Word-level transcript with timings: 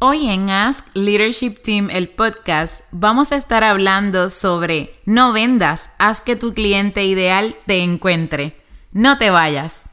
Hoy 0.00 0.28
en 0.28 0.48
Ask 0.48 0.94
Leadership 0.94 1.56
Team, 1.64 1.88
el 1.90 2.08
podcast, 2.08 2.82
vamos 2.92 3.32
a 3.32 3.36
estar 3.36 3.64
hablando 3.64 4.30
sobre 4.30 4.94
no 5.06 5.32
vendas, 5.32 5.90
haz 5.98 6.20
que 6.20 6.36
tu 6.36 6.54
cliente 6.54 7.04
ideal 7.04 7.56
te 7.66 7.82
encuentre. 7.82 8.54
No 8.92 9.18
te 9.18 9.30
vayas. 9.30 9.86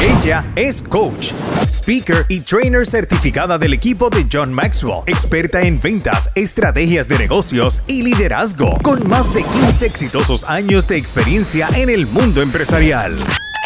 Ella 0.00 0.50
es 0.56 0.82
coach, 0.82 1.32
speaker 1.68 2.24
y 2.30 2.40
trainer 2.40 2.86
certificada 2.86 3.58
del 3.58 3.74
equipo 3.74 4.08
de 4.08 4.24
John 4.32 4.54
Maxwell, 4.54 5.02
experta 5.06 5.60
en 5.60 5.78
ventas, 5.78 6.30
estrategias 6.34 7.08
de 7.08 7.18
negocios 7.18 7.82
y 7.86 8.04
liderazgo, 8.04 8.78
con 8.82 9.06
más 9.06 9.34
de 9.34 9.42
15 9.42 9.84
exitosos 9.84 10.44
años 10.44 10.88
de 10.88 10.96
experiencia 10.96 11.68
en 11.74 11.90
el 11.90 12.06
mundo 12.06 12.40
empresarial. 12.40 13.18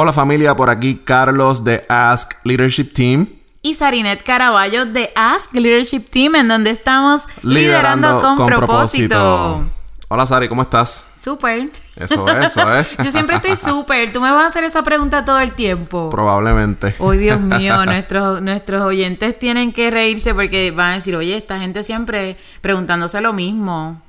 Hola 0.00 0.12
familia, 0.12 0.54
por 0.54 0.70
aquí 0.70 1.00
Carlos 1.02 1.64
de 1.64 1.84
Ask 1.88 2.34
Leadership 2.44 2.92
Team. 2.94 3.26
Y 3.62 3.74
Sarinet 3.74 4.22
Caraballo 4.22 4.86
de 4.86 5.10
Ask 5.16 5.52
Leadership 5.54 6.08
Team, 6.08 6.36
en 6.36 6.46
donde 6.46 6.70
estamos 6.70 7.26
liderando, 7.42 8.20
con, 8.20 8.46
propósito. 8.46 9.64
Hola 10.06 10.24
Sari, 10.24 10.48
¿cómo 10.48 10.62
estás? 10.62 11.14
Súper. 11.16 11.70
Eso 11.96 12.28
es, 12.28 12.46
eso 12.46 12.74
es. 12.76 12.96
Yo 13.04 13.10
siempre 13.10 13.34
estoy 13.34 13.56
súper. 13.56 14.12
Tú 14.12 14.20
me 14.20 14.30
vas 14.30 14.44
a 14.44 14.46
hacer 14.46 14.62
esa 14.62 14.84
pregunta 14.84 15.24
todo 15.24 15.40
el 15.40 15.50
tiempo. 15.54 16.10
Probablemente. 16.10 16.94
Oh, 17.00 17.10
Dios 17.10 17.40
mío, 17.58 17.84
nuestros, 17.84 18.40
nuestros 18.40 18.82
oyentes 18.82 19.36
tienen 19.36 19.72
que 19.72 19.90
reírse 19.90 20.32
porque 20.32 20.70
van 20.70 20.92
a 20.92 20.94
decir, 20.94 21.16
oye, 21.16 21.36
esta 21.36 21.58
gente 21.58 21.82
siempre 21.82 22.36
preguntándose 22.60 23.20
lo 23.20 23.32
mismo. 23.32 24.00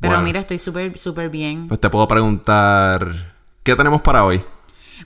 Pero 0.00 0.14
Bueno. 0.14 0.24
mira, 0.24 0.40
estoy 0.40 0.58
súper, 0.58 0.98
súper 0.98 1.30
bien. 1.30 1.68
Pues 1.68 1.78
te 1.78 1.88
puedo 1.88 2.08
preguntar, 2.08 3.32
¿qué 3.62 3.76
tenemos 3.76 4.02
para 4.02 4.24
hoy? 4.24 4.42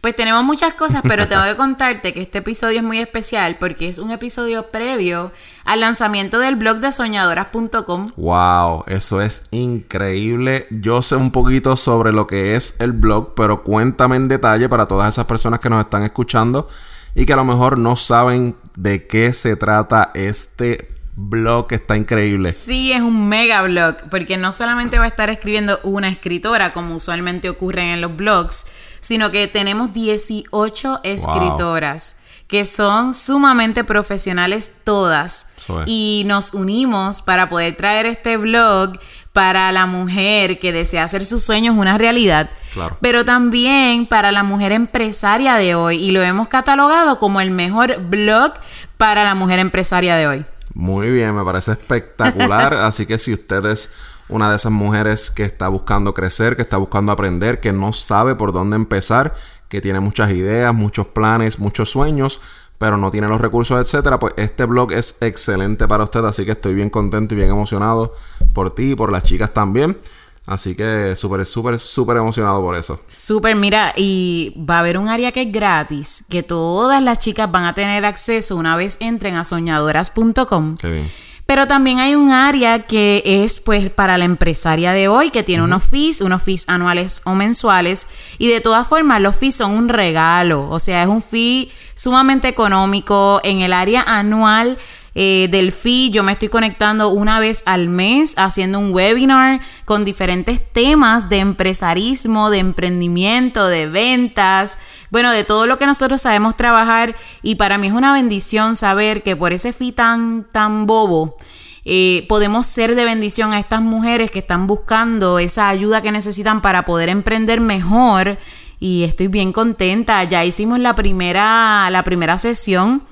Pues 0.01 0.17
tenemos 0.17 0.45
muchas 0.45 0.75
cosas, 0.75 1.03
pero 1.07 1.29
tengo 1.29 1.43
que 1.49 1.57
contarte 1.57 2.15
que 2.15 2.23
este 2.23 2.39
episodio 2.39 2.79
es 2.79 2.85
muy 2.85 2.99
especial 2.99 3.57
porque 3.59 3.89
es 3.89 3.99
un 3.99 4.11
episodio 4.11 4.71
previo 4.71 5.33
al 5.65 5.81
lanzamiento 5.81 6.39
del 6.39 6.57
blog 6.57 6.79
de 6.79 6.93
soñadoras.com. 6.93 8.13
Wow, 8.17 8.85
eso 8.87 9.21
es 9.21 9.49
increíble. 9.51 10.67
Yo 10.71 11.03
sé 11.03 11.17
un 11.17 11.31
poquito 11.31 11.77
sobre 11.77 12.13
lo 12.13 12.27
que 12.27 12.57
es 12.57 12.81
el 12.81 12.93
blog, 12.93 13.35
pero 13.35 13.63
cuéntame 13.63 14.17
en 14.17 14.29
detalle 14.29 14.69
para 14.69 14.87
todas 14.87 15.15
esas 15.15 15.27
personas 15.27 15.61
que 15.61 15.71
nos 15.71 15.85
están 15.85 16.03
escuchando 16.03 16.69
y 17.15 17.27
que 17.27 17.33
a 17.33 17.37
lo 17.37 17.45
mejor 17.45 17.79
no 17.79 17.97
saben 17.97 18.57
de 18.77 19.07
qué 19.07 19.33
se 19.33 19.57
trata 19.57 20.11
este 20.15 20.89
blog 21.17 21.67
está 21.73 21.97
increíble. 21.97 22.53
Sí, 22.53 22.93
es 22.93 23.03
un 23.03 23.29
mega 23.29 23.63
blog, 23.63 23.97
porque 24.11 24.37
no 24.37 24.53
solamente 24.53 24.99
va 24.99 25.05
a 25.05 25.09
estar 25.09 25.31
escribiendo 25.31 25.79
una 25.83 26.09
escritora, 26.09 26.73
como 26.73 26.95
usualmente 26.95 27.51
ocurre 27.51 27.93
en 27.93 28.01
los 28.01 28.17
blogs, 28.17 28.67
sino 29.01 29.31
que 29.31 29.49
tenemos 29.49 29.93
18 29.93 31.01
escritoras 31.03 32.17
que 32.51 32.65
son 32.65 33.15
sumamente 33.15 33.85
profesionales 33.85 34.73
todas. 34.83 35.51
Y 35.87 36.25
nos 36.27 36.53
unimos 36.53 37.23
para 37.23 37.49
poder 37.49 37.77
traer 37.77 38.07
este 38.07 38.37
blog 38.37 38.99
para 39.33 39.71
la 39.71 39.87
mujer 39.87 40.59
que 40.59 40.73
desea 40.73 41.05
hacer 41.05 41.25
sus 41.25 41.45
sueños 41.45 41.77
una 41.79 41.97
realidad. 41.97 42.51
Claro. 42.75 42.99
Pero 43.01 43.25
también 43.25 44.05
para 44.07 44.33
la 44.33 44.43
mujer 44.43 44.73
empresaria 44.73 45.55
de 45.55 45.77
hoy. 45.77 45.97
Y 45.99 46.11
lo 46.11 46.23
hemos 46.23 46.49
catalogado 46.49 47.21
como 47.21 47.41
el 47.41 47.53
mejor 47.53 48.01
blog 48.09 48.53
para 48.97 49.23
la 49.23 49.37
mujer 49.37 49.61
empresaria 49.61 50.17
de 50.17 50.27
hoy. 50.27 50.45
Muy 50.75 51.09
bien, 51.11 51.37
me 51.37 51.45
parece 51.45 51.73
espectacular. 51.73 52.75
Así 52.81 53.07
que 53.07 53.19
si 53.19 53.33
usted 53.33 53.65
es 53.67 53.93
una 54.31 54.51
de 54.51 54.57
esas 54.57 54.73
mujeres 54.73 55.31
que 55.31 55.45
está 55.45 55.69
buscando 55.69 56.15
crecer, 56.15 56.57
que 56.57 56.63
está 56.63 56.77
buscando 56.77 57.13
aprender, 57.13 57.61
que 57.61 57.73
no 57.73 57.93
sabe 57.93 58.35
por 58.35 58.53
dónde 58.53 58.77
empezar, 58.77 59.35
que 59.69 59.81
tiene 59.81 60.01
muchas 60.01 60.31
ideas, 60.31 60.75
muchos 60.75 61.09
planes, 61.09 61.59
muchos 61.59 61.91
sueños, 61.91 62.41
pero 62.79 62.97
no 62.97 63.11
tiene 63.11 63.29
los 63.29 63.41
recursos, 63.41 63.79
etcétera, 63.79 64.19
pues 64.19 64.35
este 64.37 64.65
blog 64.65 64.93
es 64.93 65.19
excelente 65.21 65.87
para 65.87 66.05
usted. 66.05 66.25
Así 66.25 66.45
que 66.45 66.53
estoy 66.53 66.75
bien 66.75 66.89
contento 66.91 67.35
y 67.35 67.37
bien 67.37 67.51
emocionado 67.51 68.15
por 68.55 68.75
ti 68.75 68.93
y 68.93 68.95
por 68.95 69.13
las 69.13 69.25
chicas 69.25 69.53
también. 69.53 69.99
Así 70.47 70.75
que 70.75 71.15
súper, 71.15 71.45
súper, 71.45 71.79
súper 71.79 72.17
emocionado 72.17 72.61
por 72.63 72.77
eso. 72.77 73.01
Súper, 73.07 73.55
mira, 73.55 73.93
y 73.97 74.57
va 74.69 74.77
a 74.77 74.79
haber 74.81 74.99
un 74.99 75.09
área 75.09 75.31
que 75.31 75.43
es 75.43 75.53
gratis, 75.53 76.25
que 76.29 76.43
todas 76.43 77.03
las 77.03 77.19
chicas 77.19 77.53
van 77.53 77.65
a 77.65 77.75
tener 77.75 78.05
acceso 78.05 78.57
una 78.57 78.77
vez 78.77 78.97
entren 79.01 79.37
a 79.37 79.45
soñadoras.com. 79.45 80.77
Qué 80.77 80.91
bien. 80.91 81.30
Pero 81.51 81.67
también 81.67 81.99
hay 81.99 82.15
un 82.15 82.31
área 82.31 82.87
que 82.87 83.25
es 83.25 83.59
pues 83.59 83.91
para 83.91 84.17
la 84.17 84.25
empresaria 84.25 84.93
de 84.93 85.09
hoy, 85.09 85.31
que 85.31 85.43
tiene 85.43 85.65
unos 85.65 85.83
fees, 85.83 86.21
unos 86.21 86.45
fees 86.45 86.65
anuales 86.69 87.23
o 87.25 87.35
mensuales. 87.35 88.07
Y 88.39 88.47
de 88.47 88.61
todas 88.61 88.87
formas, 88.87 89.21
los 89.21 89.35
fees 89.35 89.57
son 89.57 89.73
un 89.73 89.89
regalo. 89.89 90.71
O 90.71 90.79
sea, 90.79 91.03
es 91.03 91.09
un 91.09 91.21
fee 91.21 91.73
sumamente 91.95 92.47
económico. 92.47 93.41
En 93.43 93.63
el 93.63 93.73
área 93.73 94.05
anual 94.07 94.79
eh, 95.17 95.49
del 95.51 95.73
fee, 95.73 96.11
yo 96.11 96.23
me 96.23 96.31
estoy 96.31 96.49
conectando 96.49 97.09
una 97.09 97.41
vez 97.41 97.65
al 97.67 97.89
mes 97.89 98.35
haciendo 98.37 98.79
un 98.79 98.95
webinar 98.95 99.61
con 99.85 100.05
diferentes 100.05 100.61
temas 100.73 101.29
de 101.29 101.39
empresarismo, 101.39 102.51
de 102.51 102.59
emprendimiento, 102.59 103.67
de 103.67 103.89
ventas, 103.89 104.79
bueno, 105.11 105.33
de 105.33 105.45
todo 105.45 105.67
lo 105.67 105.79
que 105.79 105.87
nosotros 105.87 106.21
sabemos 106.21 106.57
trabajar. 106.57 107.17
Y 107.43 107.57
para 107.57 107.79
mí 107.79 107.89
es 107.89 107.93
una 107.93 108.13
bendición 108.13 108.77
saber 108.77 109.23
que 109.23 109.37
por 109.37 109.53
ese 109.53 109.73
fee 109.73 109.93
tan, 109.93 110.45
tan 110.45 110.87
bobo, 110.87 111.37
eh, 111.85 112.27
podemos 112.29 112.67
ser 112.67 112.95
de 112.95 113.05
bendición 113.05 113.53
a 113.53 113.59
estas 113.59 113.83
mujeres 113.83 114.31
que 114.31 114.39
están 114.39 114.67
buscando 114.67 115.39
esa 115.39 115.69
ayuda 115.69 116.03
que 116.03 116.13
necesitan 116.13 116.61
para 116.63 116.85
poder 116.85 117.09
emprender 117.09 117.61
mejor. 117.61 118.39
Y 118.79 119.03
estoy 119.05 119.27
bien 119.29 119.53
contenta. 119.53 120.23
Ya 120.25 120.45
hicimos 120.45 120.79
la 120.79 120.95
primera, 120.95 121.91
la 121.91 122.05
primera 122.05 122.39
sesión. 122.39 123.03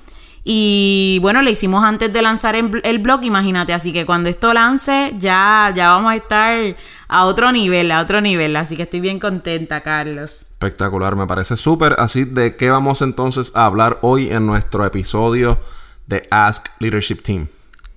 Y 0.43 1.19
bueno, 1.21 1.41
le 1.41 1.51
hicimos 1.51 1.83
antes 1.83 2.11
de 2.11 2.21
lanzar 2.21 2.55
el, 2.55 2.81
el 2.83 2.99
blog, 2.99 3.23
imagínate. 3.23 3.73
Así 3.73 3.91
que 3.91 4.05
cuando 4.05 4.29
esto 4.29 4.53
lance, 4.53 5.13
ya, 5.19 5.71
ya 5.75 5.89
vamos 5.89 6.11
a 6.11 6.15
estar 6.15 6.75
a 7.09 7.25
otro 7.25 7.51
nivel, 7.51 7.91
a 7.91 7.99
otro 7.99 8.21
nivel. 8.21 8.55
Así 8.55 8.77
que 8.77 8.83
estoy 8.83 9.01
bien 9.01 9.19
contenta, 9.19 9.81
Carlos. 9.81 10.41
Espectacular, 10.41 11.15
me 11.15 11.27
parece 11.27 11.57
súper. 11.57 11.95
Así 11.97 12.23
de 12.23 12.55
qué 12.55 12.69
vamos 12.69 13.01
entonces 13.01 13.51
a 13.55 13.65
hablar 13.65 13.97
hoy 14.01 14.31
en 14.31 14.45
nuestro 14.45 14.85
episodio 14.85 15.59
de 16.07 16.27
Ask 16.31 16.67
Leadership 16.79 17.21
Team. 17.23 17.47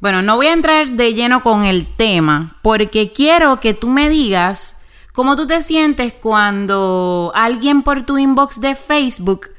Bueno, 0.01 0.23
no 0.23 0.37
voy 0.37 0.49
a 0.49 0.53
entrar 0.53 0.89
de 0.89 1.15
lleno 1.15 1.43
con 1.45 1.63
el 1.63 1.87
tema, 1.87 2.57
porque 2.63 3.13
quiero 3.13 3.61
que 3.61 3.73
tú 3.73 3.89
me 3.89 4.09
digas 4.09 4.83
cómo 5.13 5.37
tú 5.37 5.47
te 5.47 5.63
sientes 5.63 6.13
cuando 6.15 7.31
alguien 7.37 7.83
por 7.83 8.03
tu 8.03 8.19
inbox 8.19 8.61
de 8.61 8.75
Facebook 8.75 9.51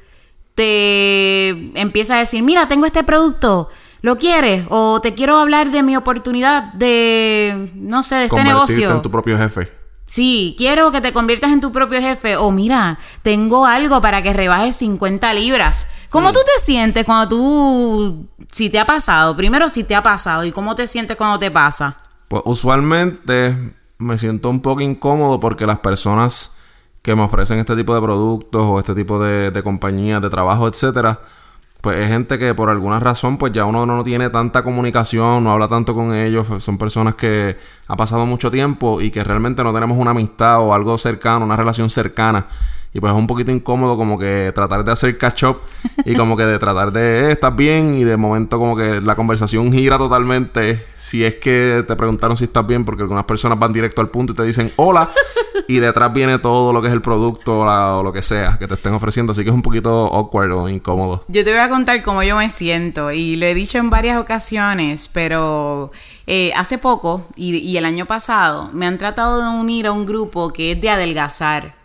te 0.55 1.49
empieza 1.79 2.15
a 2.15 2.19
decir, 2.19 2.43
mira, 2.43 2.67
tengo 2.67 2.85
este 2.85 3.03
producto, 3.03 3.69
¿lo 4.03 4.17
quieres? 4.17 4.65
O 4.69 5.01
te 5.01 5.15
quiero 5.15 5.37
hablar 5.37 5.71
de 5.71 5.81
mi 5.81 5.95
oportunidad 5.95 6.73
de, 6.73 7.71
no 7.73 8.03
sé, 8.03 8.15
de 8.15 8.25
este 8.25 8.43
negocio. 8.43 8.91
en 8.91 9.01
tu 9.01 9.09
propio 9.09 9.37
jefe. 9.37 9.71
Sí, 10.05 10.55
quiero 10.57 10.91
que 10.91 10.99
te 10.99 11.13
conviertas 11.13 11.51
en 11.51 11.61
tu 11.61 11.71
propio 11.71 12.01
jefe. 12.01 12.35
O 12.35 12.51
mira, 12.51 12.99
tengo 13.23 13.65
algo 13.65 14.01
para 14.01 14.21
que 14.21 14.33
rebajes 14.33 14.75
50 14.75 15.33
libras. 15.33 15.89
¿Cómo 16.09 16.33
tú 16.33 16.39
te 16.39 16.61
sientes 16.61 17.05
cuando 17.05 17.29
tú, 17.29 18.27
si 18.51 18.69
te 18.69 18.77
ha 18.77 18.85
pasado? 18.85 19.35
Primero, 19.37 19.69
si 19.69 19.85
te 19.85 19.95
ha 19.95 20.03
pasado 20.03 20.43
y 20.43 20.51
cómo 20.51 20.75
te 20.75 20.85
sientes 20.85 21.15
cuando 21.15 21.39
te 21.39 21.49
pasa. 21.49 21.97
Pues 22.27 22.43
usualmente 22.45 23.55
me 23.97 24.17
siento 24.17 24.49
un 24.49 24.59
poco 24.61 24.81
incómodo 24.81 25.39
porque 25.39 25.65
las 25.65 25.79
personas 25.79 26.57
que 27.01 27.15
me 27.15 27.21
ofrecen 27.21 27.59
este 27.59 27.75
tipo 27.75 27.95
de 27.95 28.01
productos 28.01 28.63
o 28.65 28.79
este 28.79 28.93
tipo 28.93 29.17
de, 29.19 29.49
de 29.49 29.63
compañías 29.63 30.21
de 30.21 30.29
trabajo, 30.29 30.67
etcétera, 30.67 31.21
pues 31.83 31.97
es 31.97 32.07
gente 32.07 32.39
que 32.39 32.53
por 32.53 32.69
alguna 32.69 33.01
razón 33.01 33.37
pues 33.37 33.51
ya 33.51 33.65
uno 33.65 33.85
no 33.85 34.05
tiene 34.05 34.29
tanta 34.29 34.63
comunicación, 34.63 35.43
no 35.43 35.51
habla 35.51 35.67
tanto 35.67 35.93
con 35.93 36.15
ellos, 36.15 36.47
son 36.59 36.77
personas 36.77 37.15
que 37.15 37.57
ha 37.89 37.97
pasado 37.97 38.25
mucho 38.25 38.49
tiempo 38.49 39.01
y 39.01 39.11
que 39.11 39.21
realmente 39.21 39.65
no 39.65 39.73
tenemos 39.73 39.97
una 39.97 40.11
amistad 40.11 40.61
o 40.61 40.73
algo 40.73 40.97
cercano, 40.97 41.43
una 41.43 41.57
relación 41.57 41.89
cercana. 41.89 42.47
Y 42.93 42.99
pues 42.99 43.11
es 43.11 43.17
un 43.17 43.25
poquito 43.25 43.51
incómodo 43.51 43.97
como 43.97 44.19
que 44.19 44.51
tratar 44.53 44.83
de 44.83 44.91
hacer 44.91 45.17
catch 45.17 45.43
up 45.45 45.61
y 46.05 46.15
como 46.15 46.37
que 46.37 46.45
de 46.45 46.59
tratar 46.59 46.91
de, 46.91 47.29
eh, 47.29 47.31
estás 47.31 47.55
bien 47.55 47.95
y 47.95 48.03
de 48.03 48.17
momento 48.17 48.59
como 48.59 48.75
que 48.75 49.01
la 49.01 49.15
conversación 49.15 49.71
gira 49.73 49.97
totalmente. 49.97 50.85
Si 50.95 51.25
es 51.25 51.35
que 51.35 51.83
te 51.87 51.95
preguntaron 51.95 52.37
si 52.37 52.43
estás 52.43 52.67
bien 52.67 52.85
porque 52.85 53.01
algunas 53.01 53.23
personas 53.23 53.57
van 53.57 53.73
directo 53.73 53.99
al 53.99 54.09
punto 54.09 54.33
y 54.33 54.35
te 54.35 54.43
dicen 54.43 54.71
hola 54.75 55.09
y 55.67 55.79
detrás 55.79 56.13
viene 56.13 56.37
todo 56.37 56.71
lo 56.71 56.81
que 56.83 56.87
es 56.87 56.93
el 56.93 57.01
producto 57.01 57.61
o, 57.61 58.03
lo 58.03 58.13
que 58.13 58.21
sea 58.21 58.57
que 58.59 58.67
te 58.67 58.75
estén 58.75 58.93
ofreciendo. 58.93 59.31
Así 59.31 59.43
que 59.43 59.49
es 59.49 59.55
un 59.55 59.63
poquito 59.63 60.13
awkward 60.13 60.51
o 60.51 60.69
incómodo. 60.69 61.25
Yo 61.29 61.43
te 61.43 61.49
voy 61.49 61.61
a 61.61 61.69
contar 61.69 62.03
cómo 62.03 62.21
yo 62.21 62.37
me 62.37 62.51
siento 62.51 63.11
y 63.11 63.37
lo 63.37 63.47
he 63.47 63.55
dicho 63.55 63.79
en 63.79 63.89
varias 63.89 64.19
ocasiones, 64.19 65.07
pero 65.07 65.91
eh, 66.27 66.51
hace 66.55 66.77
poco 66.77 67.25
y 67.35 67.75
el 67.75 67.85
año 67.85 68.05
pasado 68.05 68.69
me 68.71 68.85
han 68.85 68.99
tratado 68.99 69.41
de 69.41 69.59
unir 69.59 69.87
a 69.87 69.91
un 69.91 70.05
grupo 70.05 70.53
que 70.53 70.73
es 70.73 70.81
de 70.81 70.91
adelgazar. 70.91 71.82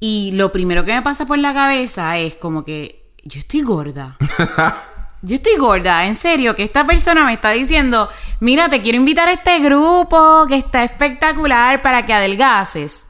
Y 0.00 0.32
lo 0.32 0.52
primero 0.52 0.84
que 0.84 0.92
me 0.92 1.02
pasa 1.02 1.26
por 1.26 1.38
la 1.38 1.54
cabeza 1.54 2.18
es 2.18 2.34
como 2.34 2.64
que 2.64 3.12
yo 3.24 3.40
estoy 3.40 3.62
gorda. 3.62 4.16
Yo 5.22 5.34
estoy 5.34 5.56
gorda, 5.56 6.06
en 6.06 6.14
serio, 6.14 6.54
que 6.54 6.62
esta 6.62 6.86
persona 6.86 7.24
me 7.24 7.32
está 7.32 7.50
diciendo, 7.50 8.08
mira, 8.38 8.68
te 8.68 8.80
quiero 8.80 8.98
invitar 8.98 9.28
a 9.28 9.32
este 9.32 9.58
grupo 9.58 10.46
que 10.46 10.56
está 10.56 10.84
espectacular 10.84 11.82
para 11.82 12.06
que 12.06 12.12
adelgaces. 12.12 13.08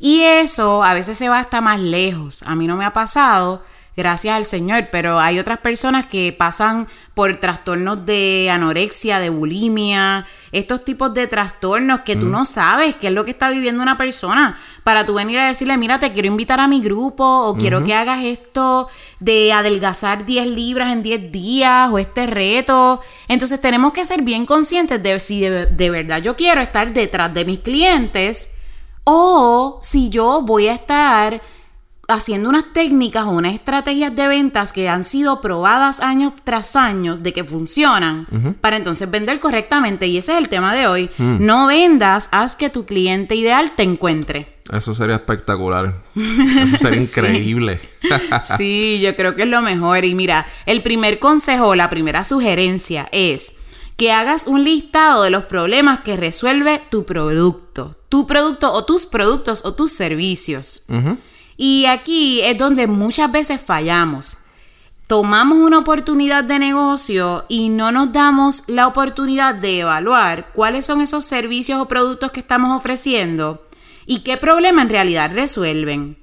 Y 0.00 0.22
eso 0.22 0.82
a 0.82 0.94
veces 0.94 1.16
se 1.16 1.28
va 1.28 1.38
hasta 1.38 1.60
más 1.60 1.78
lejos. 1.78 2.42
A 2.44 2.56
mí 2.56 2.66
no 2.66 2.76
me 2.76 2.84
ha 2.84 2.92
pasado, 2.92 3.62
gracias 3.96 4.34
al 4.34 4.44
Señor, 4.44 4.88
pero 4.90 5.20
hay 5.20 5.38
otras 5.38 5.58
personas 5.58 6.06
que 6.06 6.34
pasan 6.36 6.88
por 7.14 7.36
trastornos 7.36 8.06
de 8.06 8.48
anorexia, 8.50 9.18
de 9.18 9.28
bulimia, 9.28 10.26
estos 10.50 10.84
tipos 10.84 11.12
de 11.12 11.26
trastornos 11.26 12.00
que 12.00 12.16
tú 12.16 12.26
no 12.26 12.44
sabes 12.44 12.94
qué 12.94 13.08
es 13.08 13.12
lo 13.12 13.24
que 13.24 13.30
está 13.30 13.50
viviendo 13.50 13.82
una 13.82 13.98
persona. 13.98 14.58
Para 14.82 15.04
tú 15.04 15.14
venir 15.14 15.38
a 15.38 15.46
decirle, 15.46 15.76
mira, 15.76 16.00
te 16.00 16.12
quiero 16.12 16.28
invitar 16.28 16.58
a 16.60 16.68
mi 16.68 16.80
grupo 16.80 17.24
o 17.24 17.56
quiero 17.56 17.84
que 17.84 17.94
hagas 17.94 18.24
esto 18.24 18.88
de 19.20 19.52
adelgazar 19.52 20.24
10 20.24 20.46
libras 20.48 20.92
en 20.92 21.02
10 21.02 21.32
días 21.32 21.90
o 21.90 21.98
este 21.98 22.26
reto. 22.26 23.00
Entonces 23.28 23.60
tenemos 23.60 23.92
que 23.92 24.04
ser 24.04 24.22
bien 24.22 24.46
conscientes 24.46 25.02
de 25.02 25.20
si 25.20 25.40
de, 25.40 25.66
de 25.66 25.90
verdad 25.90 26.22
yo 26.22 26.34
quiero 26.34 26.60
estar 26.60 26.92
detrás 26.92 27.32
de 27.34 27.44
mis 27.44 27.60
clientes 27.60 28.58
o 29.04 29.78
si 29.82 30.08
yo 30.08 30.42
voy 30.42 30.68
a 30.68 30.74
estar 30.74 31.40
haciendo 32.12 32.48
unas 32.48 32.72
técnicas 32.72 33.24
o 33.24 33.30
unas 33.30 33.54
estrategias 33.54 34.14
de 34.14 34.28
ventas 34.28 34.72
que 34.72 34.88
han 34.88 35.04
sido 35.04 35.40
probadas 35.40 36.00
años 36.00 36.32
tras 36.44 36.76
años 36.76 37.22
de 37.22 37.32
que 37.32 37.44
funcionan 37.44 38.26
para 38.60 38.76
entonces 38.76 39.10
vender 39.10 39.40
correctamente. 39.40 40.06
Y 40.06 40.18
ese 40.18 40.32
es 40.32 40.38
el 40.38 40.48
tema 40.48 40.74
de 40.74 40.86
hoy. 40.86 41.10
No 41.18 41.66
vendas, 41.66 42.28
haz 42.32 42.56
que 42.56 42.70
tu 42.70 42.86
cliente 42.86 43.34
ideal 43.34 43.72
te 43.76 43.82
encuentre. 43.82 44.52
Eso 44.72 44.94
sería 44.94 45.16
espectacular. 45.16 45.94
Eso 46.14 46.76
sería 46.76 47.00
increíble. 47.00 47.80
Sí, 48.58 49.00
yo 49.02 49.14
creo 49.16 49.34
que 49.34 49.42
es 49.42 49.48
lo 49.48 49.62
mejor. 49.62 50.04
Y 50.04 50.14
mira, 50.14 50.46
el 50.66 50.82
primer 50.82 51.18
consejo, 51.18 51.74
la 51.74 51.88
primera 51.88 52.24
sugerencia 52.24 53.08
es 53.12 53.56
que 53.96 54.12
hagas 54.12 54.46
un 54.46 54.64
listado 54.64 55.22
de 55.22 55.30
los 55.30 55.44
problemas 55.44 56.00
que 56.00 56.16
resuelve 56.16 56.80
tu 56.90 57.04
producto. 57.04 57.96
Tu 58.08 58.26
producto 58.26 58.72
o 58.72 58.84
tus 58.84 59.06
productos 59.06 59.64
o 59.64 59.74
tus 59.74 59.92
servicios. 59.92 60.84
Y 61.64 61.86
aquí 61.86 62.40
es 62.40 62.58
donde 62.58 62.88
muchas 62.88 63.30
veces 63.30 63.60
fallamos. 63.60 64.38
Tomamos 65.06 65.58
una 65.58 65.78
oportunidad 65.78 66.42
de 66.42 66.58
negocio 66.58 67.44
y 67.48 67.68
no 67.68 67.92
nos 67.92 68.10
damos 68.10 68.68
la 68.68 68.88
oportunidad 68.88 69.54
de 69.54 69.78
evaluar 69.78 70.48
cuáles 70.54 70.86
son 70.86 71.00
esos 71.02 71.24
servicios 71.24 71.80
o 71.80 71.86
productos 71.86 72.32
que 72.32 72.40
estamos 72.40 72.76
ofreciendo 72.76 73.64
y 74.06 74.24
qué 74.24 74.36
problema 74.38 74.82
en 74.82 74.88
realidad 74.88 75.30
resuelven. 75.32 76.16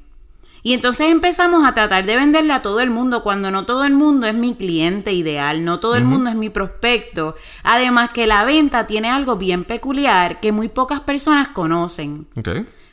Y 0.62 0.74
entonces 0.74 1.08
empezamos 1.10 1.66
a 1.66 1.74
tratar 1.74 2.06
de 2.06 2.18
venderle 2.18 2.52
a 2.52 2.62
todo 2.62 2.82
el 2.82 2.90
mundo 2.90 3.24
cuando 3.24 3.50
no 3.50 3.64
todo 3.64 3.86
el 3.86 3.94
mundo 3.94 4.28
es 4.28 4.34
mi 4.36 4.56
cliente 4.56 5.14
ideal, 5.14 5.64
no 5.64 5.80
todo 5.80 5.96
el 5.96 6.04
mundo 6.04 6.32
es 6.32 6.36
mi 6.36 6.50
prospecto. 6.50 7.34
Además 7.64 8.10
que 8.10 8.28
la 8.28 8.44
venta 8.44 8.88
tiene 8.88 9.10
algo 9.10 9.38
bien 9.38 9.64
peculiar 9.64 10.42
que 10.42 10.52
muy 10.52 10.68
pocas 10.68 11.00
personas 11.00 11.48
conocen. 11.48 12.28
ok. 12.36 12.50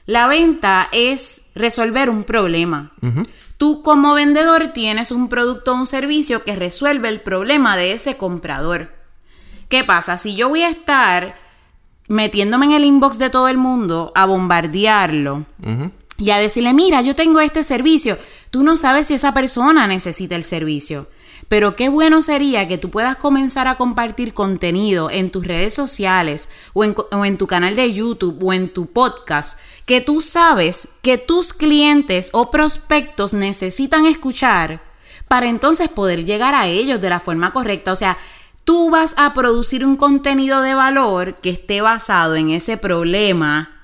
La 0.06 0.26
venta 0.28 0.88
es 0.92 1.50
resolver 1.54 2.08
un 2.10 2.22
problema. 2.24 2.92
Tú 3.58 3.82
como 3.82 4.14
vendedor 4.14 4.68
tienes 4.68 5.10
un 5.10 5.28
producto 5.28 5.72
o 5.72 5.76
un 5.76 5.86
servicio 5.86 6.44
que 6.44 6.54
resuelve 6.56 7.08
el 7.08 7.20
problema 7.20 7.76
de 7.76 7.92
ese 7.92 8.16
comprador. 8.16 8.92
¿Qué 9.68 9.82
pasa? 9.82 10.16
Si 10.16 10.36
yo 10.36 10.48
voy 10.48 10.62
a 10.62 10.68
estar 10.68 11.36
metiéndome 12.08 12.66
en 12.66 12.72
el 12.72 12.84
inbox 12.84 13.18
de 13.18 13.30
todo 13.30 13.48
el 13.48 13.56
mundo 13.56 14.12
a 14.14 14.26
bombardearlo 14.26 15.44
y 16.18 16.30
a 16.30 16.38
decirle, 16.38 16.72
mira, 16.72 17.02
yo 17.02 17.16
tengo 17.16 17.40
este 17.40 17.64
servicio, 17.64 18.16
tú 18.50 18.62
no 18.62 18.76
sabes 18.76 19.08
si 19.08 19.14
esa 19.14 19.34
persona 19.34 19.86
necesita 19.88 20.36
el 20.36 20.44
servicio. 20.44 21.08
Pero 21.48 21.76
qué 21.76 21.88
bueno 21.88 22.22
sería 22.22 22.66
que 22.66 22.78
tú 22.78 22.90
puedas 22.90 23.16
comenzar 23.16 23.68
a 23.68 23.76
compartir 23.76 24.34
contenido 24.34 25.10
en 25.10 25.30
tus 25.30 25.46
redes 25.46 25.74
sociales 25.74 26.50
o 26.72 26.82
en, 26.82 26.92
co- 26.94 27.08
o 27.12 27.24
en 27.24 27.38
tu 27.38 27.46
canal 27.46 27.76
de 27.76 27.92
YouTube 27.92 28.42
o 28.42 28.52
en 28.52 28.68
tu 28.68 28.86
podcast 28.86 29.60
que 29.86 30.00
tú 30.00 30.20
sabes 30.20 30.98
que 31.02 31.16
tus 31.16 31.52
clientes 31.52 32.30
o 32.32 32.50
prospectos 32.50 33.32
necesitan 33.32 34.04
escuchar 34.04 34.80
para 35.28 35.46
entonces 35.46 35.88
poder 35.88 36.24
llegar 36.24 36.54
a 36.54 36.66
ellos 36.66 37.00
de 37.00 37.08
la 37.08 37.20
forma 37.20 37.52
correcta. 37.52 37.92
O 37.92 37.96
sea, 37.96 38.18
tú 38.64 38.90
vas 38.90 39.14
a 39.16 39.32
producir 39.32 39.86
un 39.86 39.96
contenido 39.96 40.60
de 40.60 40.74
valor 40.74 41.34
que 41.36 41.50
esté 41.50 41.80
basado 41.80 42.34
en 42.34 42.50
ese 42.50 42.76
problema 42.76 43.75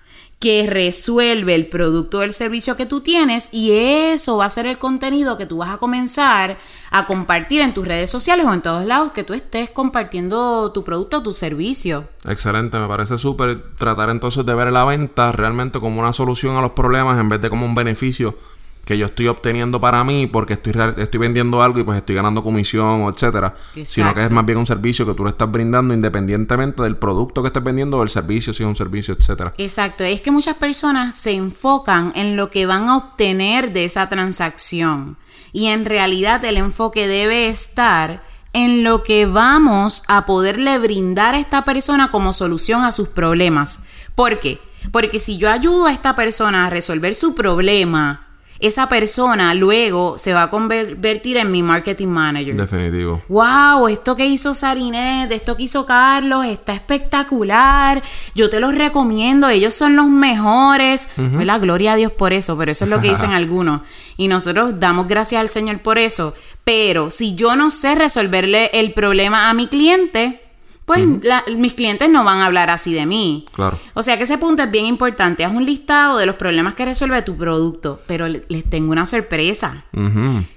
que 0.43 0.67
resuelve 0.67 1.55
el 1.55 1.69
producto 1.69 2.19
o 2.19 2.23
el 2.23 2.33
servicio 2.33 2.77
que 2.77 2.85
tú 2.85 3.01
tienes 3.01 3.51
y 3.53 3.71
eso 3.71 4.39
va 4.39 4.47
a 4.47 4.51
ser 4.51 4.67
el 4.67 4.77
contenido 4.77 5.39
que 5.39 5.47
tú 5.47 5.59
vas 5.59 5.71
a 5.71 5.79
comenzar 5.79 6.59
a 6.91 7.07
compartir 7.07 7.61
en 7.61 7.73
tus 7.73 7.87
redes 7.87 8.11
sociales 8.11 8.45
o 8.45 8.53
en 8.53 8.61
todos 8.61 8.85
lados 8.85 9.13
que 9.13 9.23
tú 9.23 9.35
estés 9.35 9.71
compartiendo 9.71 10.73
tu 10.73 10.83
producto 10.83 11.19
o 11.19 11.23
tu 11.23 11.33
servicio. 11.33 12.09
Excelente, 12.25 12.77
me 12.81 12.89
parece 12.89 13.19
súper 13.19 13.63
tratar 13.75 14.11
entonces 14.11 14.45
de 14.45 14.53
ver 14.53 14.73
la 14.73 14.85
venta 14.85 15.31
realmente 15.31 15.79
como 15.79 16.01
una 16.01 16.13
solución 16.13 16.57
a 16.57 16.61
los 16.61 16.73
problemas 16.73 17.21
en 17.21 17.29
vez 17.29 17.41
de 17.41 17.49
como 17.49 17.65
un 17.65 17.77
beneficio 17.77 18.37
que 18.85 18.99
yo 18.99 19.07
estoy 19.07 19.29
obteniendo 19.29 19.81
para 19.81 20.03
mí 20.03 20.27
porque 20.27 20.55
estoy, 20.55 20.75
estoy 20.97 21.21
vendiendo 21.21 21.63
algo 21.63 21.79
y 21.79 21.85
pues 21.85 21.99
estoy 21.99 22.17
ganando 22.17 22.43
comisión 22.43 23.03
o 23.03 23.11
etcétera, 23.11 23.55
sino 23.85 24.15
que 24.15 24.25
es 24.25 24.31
más 24.31 24.45
bien 24.45 24.59
un 24.59 24.67
servicio 24.67 25.07
que 25.07 25.15
tú 25.15 25.25
le 25.25 25.31
estás 25.31 25.51
brindando 25.51 25.95
independientemente 25.95 26.83
del 26.83 26.97
producto 26.97 27.43
que 27.43 27.49
estés 27.49 27.63
vendiendo 27.63 27.99
o 27.99 28.03
el 28.03 28.09
servicio, 28.09 28.53
si 28.53 28.63
es 28.63 28.67
un 28.67 28.77
servicio, 28.77 29.15
etcétera. 29.15 29.53
Exacto, 29.59 30.05
es 30.05 30.21
que 30.21 30.31
muchas 30.31 30.57
personas 30.57 31.15
se 31.15 31.33
enfocan 31.33 32.13
en 32.17 32.37
lo 32.37 32.49
que 32.49 32.67
van 32.67 32.89
a 32.89 32.97
obtener 32.97 33.73
de 33.73 33.85
esa 33.85 34.09
transacción 34.09 35.17
y 35.53 35.67
en 35.67 35.85
realidad 35.85 36.45
el 36.45 36.57
enfoque 36.57 37.07
debe 37.07 37.47
estar 37.47 38.23
en 38.53 38.85
lo 38.85 39.03
que 39.03 39.27
vamos 39.27 40.03
a 40.09 40.27
poderle 40.27 40.79
brindar 40.79 41.35
a 41.35 41.39
esta 41.39 41.65
persona 41.65 42.11
como 42.11 42.33
solución 42.33 42.83
a 42.83 42.93
sus 42.93 43.09
problemas. 43.09 43.85
¿Por 44.15 44.41
qué? 44.41 44.61
Porque 44.91 45.19
si 45.19 45.39
yo 45.39 45.51
ayudo 45.51 45.87
a 45.87 45.93
esta 45.93 46.15
persona 46.15 46.67
a 46.67 46.71
resolver 46.71 47.15
su 47.15 47.35
problema, 47.35 48.27
esa 48.63 48.89
persona 48.89 49.55
luego 49.55 50.17
se 50.19 50.33
va 50.33 50.45
a 50.45 50.51
convertir 50.51 51.37
en 51.37 51.51
mi 51.51 51.63
marketing 51.63 52.09
manager. 52.09 52.55
Definitivo. 52.55 53.21
Wow, 53.29 53.89
esto 53.89 54.15
que 54.15 54.27
hizo 54.27 54.55
Sarinet, 54.55 55.31
esto 55.33 55.57
que 55.57 55.65
hizo 55.65 55.85
Carlos, 55.85 56.47
está 56.47 56.73
espectacular. 56.73 58.03
Yo 58.35 58.49
te 58.51 58.61
los 58.61 58.75
recomiendo, 58.75 59.49
ellos 59.49 59.75
son 59.75 59.97
los 59.97 60.07
mejores. 60.07 61.11
¿Verdad? 61.17 61.61
Gloria 61.61 61.95
a 61.95 61.97
Dios 61.97 62.13
por 62.13 62.33
eso, 62.33 62.57
pero 62.57 62.71
eso 62.71 62.85
es 62.85 62.91
lo 62.91 63.01
que 63.01 63.11
dicen 63.11 63.33
algunos. 63.33 63.83
Y 64.17 64.29
nosotros 64.29 64.79
damos 64.79 65.09
gracias 65.09 65.41
al 65.41 65.49
Señor 65.49 65.81
por 65.81 65.99
eso. 65.99 66.35
Pero 66.65 67.11
si 67.11 67.35
yo 67.35 67.57
no 67.57 67.71
sé 67.71 67.97
resolverle 67.97 68.71
el 68.75 68.93
problema 68.93 69.51
a 69.51 69.55
mi 69.55 69.67
cliente, 69.67 70.42
pues 70.85 71.05
la- 71.23 71.45
mis 71.57 71.75
clientes 71.75 72.11
no 72.11 72.25
van 72.25 72.41
a 72.41 72.47
hablar 72.47 72.69
así 72.71 72.93
de 72.93 73.07
mí. 73.07 73.47
Claro. 73.53 73.79
O 73.95 74.03
sea 74.03 74.17
que 74.19 74.25
ese 74.25 74.37
punto 74.37 74.63
es 74.63 74.71
bien 74.71 74.85
importante. 74.87 75.45
Haz 75.45 75.53
un 75.55 75.65
listado 75.65 76.19
de 76.19 76.27
los 76.27 76.35
problemas 76.37 76.75
que 76.75 76.85
resuelve 76.85 77.23
tu 77.23 77.37
producto. 77.37 78.01
Pero 78.07 78.29
le- 78.29 78.43
les 78.49 78.69
tengo 78.69 78.91
una 78.93 79.07
sorpresa. 79.07 79.85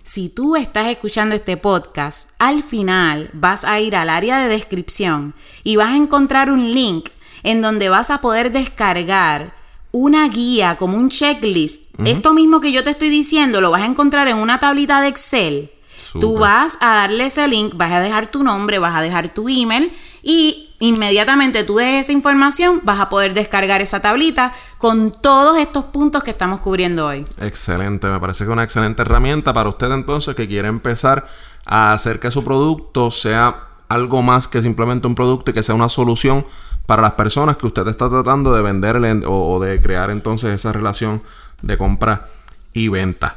Si 0.04 0.30
tú 0.30 0.56
estás 0.56 0.88
escuchando 0.88 1.36
este 1.36 1.58
podcast, 1.58 2.32
al 2.40 2.64
final 2.64 3.30
vas 3.34 3.64
a 3.66 3.80
ir 3.80 3.96
al 3.96 4.10
área 4.10 4.40
de 4.40 4.48
descripción 4.50 5.34
y 5.64 5.76
vas 5.76 5.90
a 5.90 5.96
encontrar 5.96 6.50
un 6.52 6.74
link 6.74 7.10
en 7.44 7.62
donde 7.62 7.90
vas 7.90 8.10
a 8.10 8.22
poder 8.22 8.52
descargar 8.52 9.54
una 9.92 10.28
guía 10.28 10.76
como 10.78 10.98
un 10.98 11.10
checklist. 11.10 11.84
Esto 12.04 12.34
mismo 12.34 12.60
que 12.60 12.72
yo 12.74 12.84
te 12.84 12.90
estoy 12.90 13.10
diciendo 13.10 13.62
lo 13.62 13.72
vas 13.72 13.84
a 13.84 13.86
encontrar 13.86 14.28
en 14.28 14.38
una 14.38 14.60
tablita 14.60 15.00
de 15.02 15.08
Excel. 15.08 15.72
Tú 16.20 16.38
vas 16.40 16.78
a 16.82 16.94
darle 16.96 17.28
ese 17.28 17.48
link, 17.48 17.74
vas 17.76 17.92
a 17.94 18.00
dejar 18.02 18.28
tu 18.28 18.44
nombre, 18.44 18.80
vas 18.80 18.96
a 18.96 19.02
dejar 19.02 19.34
tu 19.34 19.48
email 19.48 19.92
y 20.28 20.72
inmediatamente 20.80 21.64
tú 21.64 21.76
dejes 21.78 22.06
esa 22.06 22.12
información, 22.12 22.82
vas 22.84 23.00
a 23.00 23.10
poder 23.10 23.36
descargar 23.36 23.82
esa 23.82 24.02
tablita 24.02 24.52
con 24.80 25.12
todos 25.12 25.58
estos 25.60 25.86
puntos 25.86 26.24
que 26.24 26.32
estamos 26.32 26.62
cubriendo 26.62 27.06
hoy. 27.06 27.24
Excelente, 27.40 28.08
me 28.08 28.20
parece 28.20 28.40
que 28.40 28.50
es 28.50 28.54
una 28.54 28.64
excelente 28.64 29.04
herramienta 29.04 29.54
para 29.54 29.70
usted 29.70 29.92
entonces 29.92 30.36
que 30.36 30.48
quiere 30.48 30.68
empezar 30.68 31.28
a 31.68 31.94
hacer 31.94 32.20
que 32.20 32.32
su 32.32 32.44
producto 32.44 33.12
sea 33.12 33.68
algo 33.88 34.24
más 34.24 34.48
que 34.48 34.64
simplemente 34.64 35.08
un 35.08 35.14
producto 35.14 35.52
y 35.52 35.54
que 35.54 35.62
sea 35.62 35.76
una 35.76 35.90
solución 35.90 36.44
para 36.88 37.04
las 37.04 37.12
personas 37.12 37.58
que 37.58 37.68
usted 37.68 37.88
está 37.88 38.10
tratando 38.10 38.52
de 38.52 38.64
venderle 38.64 39.22
o 39.28 39.60
de 39.60 39.80
crear 39.80 40.10
entonces 40.10 40.56
esa 40.56 40.72
relación 40.72 41.22
de 41.62 41.78
compra 41.78 42.28
y 42.74 42.88
venta. 42.88 43.36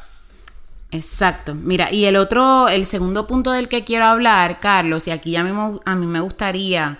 Exacto. 0.90 1.54
Mira, 1.54 1.92
y 1.92 2.06
el 2.06 2.16
otro, 2.16 2.68
el 2.68 2.86
segundo 2.86 3.26
punto 3.26 3.50
del 3.50 3.68
que 3.68 3.84
quiero 3.84 4.06
hablar, 4.06 4.58
Carlos, 4.60 5.06
y 5.06 5.10
aquí 5.10 5.36
a 5.36 5.44
mí, 5.44 5.52
me- 5.52 5.78
a 5.84 5.94
mí 5.94 6.06
me 6.06 6.20
gustaría 6.20 6.98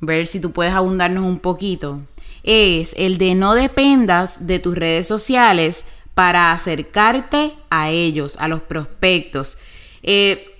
ver 0.00 0.26
si 0.26 0.40
tú 0.40 0.52
puedes 0.52 0.74
abundarnos 0.74 1.24
un 1.24 1.40
poquito, 1.40 2.00
es 2.44 2.94
el 2.96 3.18
de 3.18 3.34
no 3.34 3.54
dependas 3.54 4.46
de 4.46 4.58
tus 4.58 4.76
redes 4.76 5.08
sociales 5.08 5.86
para 6.14 6.52
acercarte 6.52 7.52
a 7.70 7.90
ellos, 7.90 8.36
a 8.38 8.46
los 8.46 8.60
prospectos. 8.60 9.58
Eh, 10.02 10.50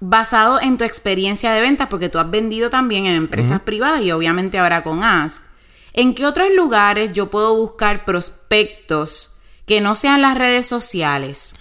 basado 0.00 0.60
en 0.60 0.78
tu 0.78 0.84
experiencia 0.84 1.52
de 1.52 1.60
ventas, 1.60 1.88
porque 1.88 2.08
tú 2.08 2.18
has 2.18 2.30
vendido 2.30 2.70
también 2.70 3.06
en 3.06 3.14
empresas 3.16 3.60
privadas 3.60 4.00
y 4.02 4.10
obviamente 4.10 4.58
ahora 4.58 4.82
con 4.82 5.02
Ask, 5.02 5.42
¿en 5.92 6.14
qué 6.14 6.24
otros 6.26 6.48
lugares 6.56 7.12
yo 7.12 7.30
puedo 7.30 7.54
buscar 7.56 8.04
prospectos 8.04 9.42
que 9.66 9.80
no 9.80 9.94
sean 9.94 10.22
las 10.22 10.36
redes 10.36 10.66
sociales? 10.66 11.56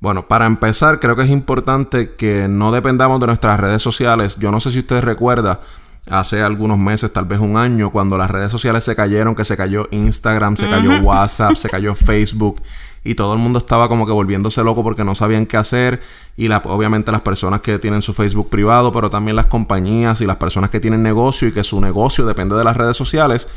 Bueno, 0.00 0.28
para 0.28 0.46
empezar, 0.46 1.00
creo 1.00 1.16
que 1.16 1.22
es 1.22 1.30
importante 1.30 2.14
que 2.14 2.48
no 2.48 2.70
dependamos 2.70 3.18
de 3.20 3.26
nuestras 3.26 3.58
redes 3.58 3.82
sociales. 3.82 4.36
Yo 4.38 4.50
no 4.50 4.60
sé 4.60 4.70
si 4.70 4.80
usted 4.80 5.00
recuerda, 5.00 5.60
hace 6.08 6.42
algunos 6.42 6.78
meses, 6.78 7.12
tal 7.12 7.24
vez 7.24 7.40
un 7.40 7.56
año, 7.56 7.90
cuando 7.90 8.18
las 8.18 8.30
redes 8.30 8.52
sociales 8.52 8.84
se 8.84 8.94
cayeron, 8.94 9.34
que 9.34 9.44
se 9.44 9.56
cayó 9.56 9.88
Instagram, 9.90 10.56
se 10.56 10.68
cayó 10.68 11.00
WhatsApp, 11.02 11.56
se 11.56 11.68
cayó 11.68 11.94
Facebook 11.96 12.60
y 13.02 13.14
todo 13.14 13.34
el 13.34 13.38
mundo 13.38 13.58
estaba 13.58 13.88
como 13.88 14.04
que 14.04 14.12
volviéndose 14.12 14.62
loco 14.64 14.82
porque 14.82 15.04
no 15.04 15.14
sabían 15.14 15.46
qué 15.46 15.56
hacer 15.56 16.02
y 16.36 16.48
la, 16.48 16.58
obviamente 16.58 17.12
las 17.12 17.20
personas 17.20 17.60
que 17.60 17.78
tienen 17.78 18.02
su 18.02 18.12
Facebook 18.12 18.50
privado, 18.50 18.92
pero 18.92 19.10
también 19.10 19.36
las 19.36 19.46
compañías 19.46 20.20
y 20.20 20.26
las 20.26 20.36
personas 20.36 20.70
que 20.70 20.80
tienen 20.80 21.02
negocio 21.02 21.48
y 21.48 21.52
que 21.52 21.62
su 21.62 21.80
negocio 21.80 22.26
depende 22.26 22.56
de 22.56 22.64
las 22.64 22.76
redes 22.76 22.96
sociales, 22.96 23.48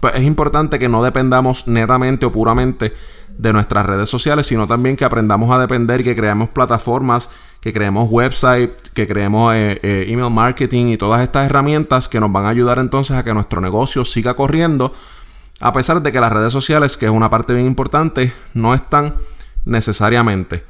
pues 0.00 0.14
es 0.16 0.24
importante 0.24 0.78
que 0.78 0.88
no 0.88 1.02
dependamos 1.02 1.66
netamente 1.66 2.26
o 2.26 2.32
puramente 2.32 2.92
de 3.38 3.52
nuestras 3.52 3.86
redes 3.86 4.10
sociales, 4.10 4.46
sino 4.46 4.66
también 4.66 4.96
que 4.96 5.04
aprendamos 5.04 5.50
a 5.50 5.58
depender 5.58 6.02
que 6.02 6.14
creemos 6.14 6.50
plataformas, 6.50 7.30
que 7.60 7.72
creemos 7.72 8.10
website, 8.10 8.70
que 8.94 9.08
creemos 9.08 9.54
eh, 9.54 9.80
eh, 9.82 10.06
email 10.08 10.30
marketing 10.30 10.86
y 10.88 10.96
todas 10.96 11.22
estas 11.22 11.46
herramientas 11.46 12.08
que 12.08 12.20
nos 12.20 12.30
van 12.30 12.44
a 12.44 12.50
ayudar 12.50 12.78
entonces 12.78 13.16
a 13.16 13.24
que 13.24 13.32
nuestro 13.32 13.60
negocio 13.60 14.04
siga 14.04 14.34
corriendo 14.34 14.92
a 15.60 15.72
pesar 15.72 16.02
de 16.02 16.12
que 16.12 16.20
las 16.20 16.32
redes 16.32 16.52
sociales, 16.52 16.96
que 16.96 17.06
es 17.06 17.12
una 17.12 17.30
parte 17.30 17.52
bien 17.52 17.66
importante, 17.66 18.32
no 18.54 18.74
están 18.74 19.14
necesariamente. 19.64 20.64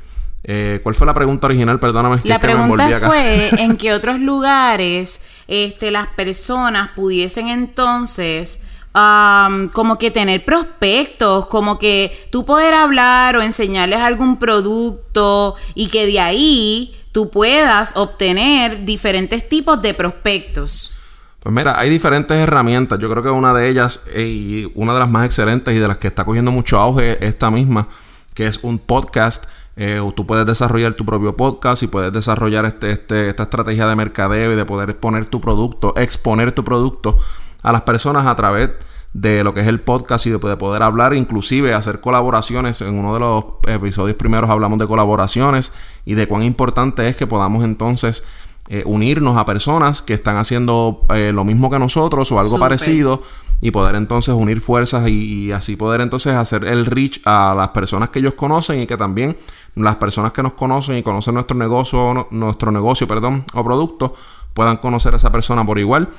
Eh, 0.44 0.80
¿Cuál 0.82 0.94
fue 0.94 1.06
la 1.06 1.12
pregunta 1.14 1.46
original? 1.46 1.78
Perdóname. 1.78 2.20
La 2.24 2.38
pregunta 2.38 3.00
fue 3.00 3.50
en 3.62 3.76
qué 3.78 3.92
otros 3.92 4.18
lugares 4.18 5.26
este, 5.46 5.90
las 5.90 6.08
personas 6.08 6.90
pudiesen 6.96 7.48
entonces 7.48 8.62
como 8.92 9.98
que 9.98 10.10
tener 10.10 10.44
prospectos, 10.44 11.46
como 11.46 11.78
que 11.78 12.28
tú 12.30 12.44
poder 12.44 12.74
hablar 12.74 13.36
o 13.36 13.42
enseñarles 13.42 14.00
algún 14.00 14.38
producto 14.38 15.54
y 15.74 15.88
que 15.88 16.06
de 16.06 16.20
ahí 16.20 16.94
tú 17.12 17.30
puedas 17.30 17.96
obtener 17.96 18.84
diferentes 18.84 19.48
tipos 19.48 19.80
de 19.82 19.94
prospectos. 19.94 20.94
Pues 21.40 21.54
mira, 21.54 21.78
hay 21.78 21.88
diferentes 21.88 22.36
herramientas. 22.36 22.98
Yo 22.98 23.08
creo 23.08 23.22
que 23.22 23.30
una 23.30 23.54
de 23.54 23.68
ellas 23.68 24.02
y 24.16 24.70
una 24.74 24.92
de 24.92 24.98
las 24.98 25.08
más 25.08 25.24
excelentes 25.24 25.74
y 25.74 25.78
de 25.78 25.86
las 25.86 25.98
que 25.98 26.08
está 26.08 26.24
cogiendo 26.24 26.50
mucho 26.50 26.78
auge 26.78 27.12
es 27.12 27.18
esta 27.22 27.50
misma, 27.50 27.88
que 28.34 28.46
es 28.46 28.64
un 28.64 28.78
podcast. 28.78 29.46
Eh, 29.76 30.02
tú 30.16 30.26
puedes 30.26 30.44
desarrollar 30.44 30.94
tu 30.94 31.04
propio 31.04 31.36
podcast 31.36 31.84
y 31.84 31.86
puedes 31.86 32.12
desarrollar 32.12 32.64
este, 32.64 32.90
este, 32.90 33.28
esta 33.28 33.44
estrategia 33.44 33.86
de 33.86 33.94
mercadeo 33.94 34.52
y 34.52 34.56
de 34.56 34.64
poder 34.64 34.98
poner 34.98 35.26
tu 35.26 35.40
producto, 35.40 35.94
exponer 35.96 36.50
tu 36.50 36.64
producto 36.64 37.16
a 37.62 37.72
las 37.72 37.82
personas 37.82 38.26
a 38.26 38.36
través 38.36 38.70
de 39.12 39.42
lo 39.42 39.54
que 39.54 39.60
es 39.60 39.66
el 39.66 39.80
podcast 39.80 40.26
y 40.26 40.30
de 40.30 40.38
poder 40.38 40.82
hablar, 40.82 41.14
inclusive 41.14 41.74
hacer 41.74 42.00
colaboraciones. 42.00 42.80
En 42.82 42.94
uno 42.94 43.14
de 43.14 43.20
los 43.20 43.44
episodios 43.66 44.16
primeros 44.16 44.50
hablamos 44.50 44.78
de 44.78 44.86
colaboraciones 44.86 45.72
y 46.04 46.14
de 46.14 46.26
cuán 46.28 46.42
importante 46.42 47.08
es 47.08 47.16
que 47.16 47.26
podamos 47.26 47.64
entonces 47.64 48.24
eh, 48.68 48.82
unirnos 48.84 49.36
a 49.38 49.46
personas 49.46 50.02
que 50.02 50.12
están 50.14 50.36
haciendo 50.36 51.02
eh, 51.14 51.32
lo 51.32 51.44
mismo 51.44 51.70
que 51.70 51.78
nosotros 51.78 52.30
o 52.32 52.38
algo 52.38 52.58
parecido 52.58 53.22
y 53.60 53.70
poder 53.70 53.96
entonces 53.96 54.34
unir 54.34 54.60
fuerzas 54.60 55.08
y, 55.08 55.50
así 55.52 55.74
poder 55.74 56.00
entonces 56.00 56.34
hacer 56.34 56.64
el 56.64 56.86
reach 56.86 57.20
a 57.24 57.54
las 57.56 57.68
personas 57.68 58.10
que 58.10 58.18
ellos 58.18 58.34
conocen 58.34 58.80
y 58.80 58.86
que 58.86 58.96
también 58.96 59.36
las 59.74 59.96
personas 59.96 60.32
que 60.32 60.42
nos 60.42 60.52
conocen 60.52 60.96
y 60.96 61.02
conocen 61.02 61.34
nuestro 61.34 61.56
negocio, 61.56 62.28
nuestro 62.30 62.70
negocio, 62.70 63.08
perdón, 63.08 63.44
o 63.54 63.64
producto, 63.64 64.14
puedan 64.52 64.76
conocer 64.76 65.14
a 65.14 65.16
esa 65.16 65.32
persona 65.32 65.64
por 65.64 65.78
igual. 65.78 66.10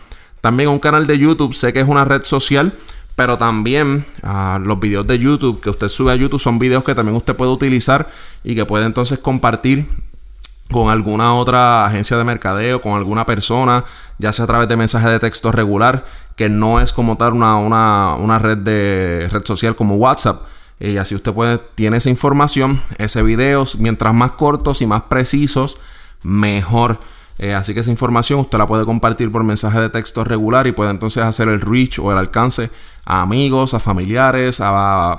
También 0.42 0.70
un 0.70 0.80
canal 0.80 1.08
de 1.08 1.18
YouTube, 1.18 1.54
sé 1.54 1.74
que 1.74 1.82
es 1.82 1.88
una 1.88 2.06
red 2.06 2.24
social, 2.24 2.74
pero 3.16 3.38
también 3.38 4.06
ah, 4.24 4.60
los 4.64 4.80
videos 4.80 5.06
de 5.06 5.20
YouTube 5.20 5.60
que 5.62 5.70
usted 5.70 5.90
sube 5.90 6.14
a 6.14 6.16
YouTube 6.16 6.40
son 6.40 6.58
videos 6.58 6.84
que 6.84 6.96
también 6.96 7.18
usted 7.18 7.36
puede 7.36 7.52
utilizar 7.52 8.10
y 8.44 8.56
que 8.56 8.66
puede 8.66 8.86
entonces 8.86 9.20
compartir 9.20 9.86
con 10.72 10.90
alguna 10.90 11.34
otra 11.34 11.86
agencia 11.86 12.16
de 12.16 12.24
mercadeo, 12.24 12.80
con 12.80 12.94
alguna 12.94 13.26
persona, 13.26 13.84
ya 14.20 14.32
sea 14.32 14.46
a 14.46 14.48
través 14.48 14.70
de 14.70 14.78
mensaje 14.78 15.10
de 15.10 15.20
texto 15.20 15.52
regular, 15.52 16.06
que 16.36 16.48
no 16.48 16.80
es 16.80 16.94
como 16.94 17.18
tal 17.18 17.34
una, 17.34 17.58
una, 17.58 18.40
red 18.40 18.60
de 18.60 19.28
red 19.32 19.44
social 19.44 19.76
como 19.76 19.96
WhatsApp. 19.96 20.44
Y 20.80 20.98
así 20.98 21.16
usted 21.16 21.34
puede, 21.34 21.58
tiene 21.76 21.98
esa 21.98 22.10
información, 22.10 22.80
ese 22.98 23.24
video, 23.24 23.66
mientras 23.80 24.14
más 24.14 24.32
cortos 24.32 24.82
y 24.82 24.86
más 24.86 25.02
precisos, 25.04 25.78
mejor. 26.24 27.00
Eh, 27.40 27.54
así 27.54 27.74
que 27.74 27.80
esa 27.80 27.90
información 27.90 28.42
usted 28.42 28.58
la 28.58 28.68
puede 28.68 28.86
compartir 28.86 29.32
por 29.32 29.44
mensaje 29.44 29.80
de 29.80 29.90
texto 29.90 30.26
regular 30.26 30.68
y 30.68 30.74
puede 30.74 30.92
entonces 30.92 31.24
hacer 31.24 31.48
el 31.48 31.62
reach 31.62 32.00
o 32.00 32.12
el 32.12 32.18
alcance 32.18 32.70
a 33.06 33.22
amigos, 33.22 33.74
a 33.74 33.80
familiares, 33.80 34.60
a 34.62 35.16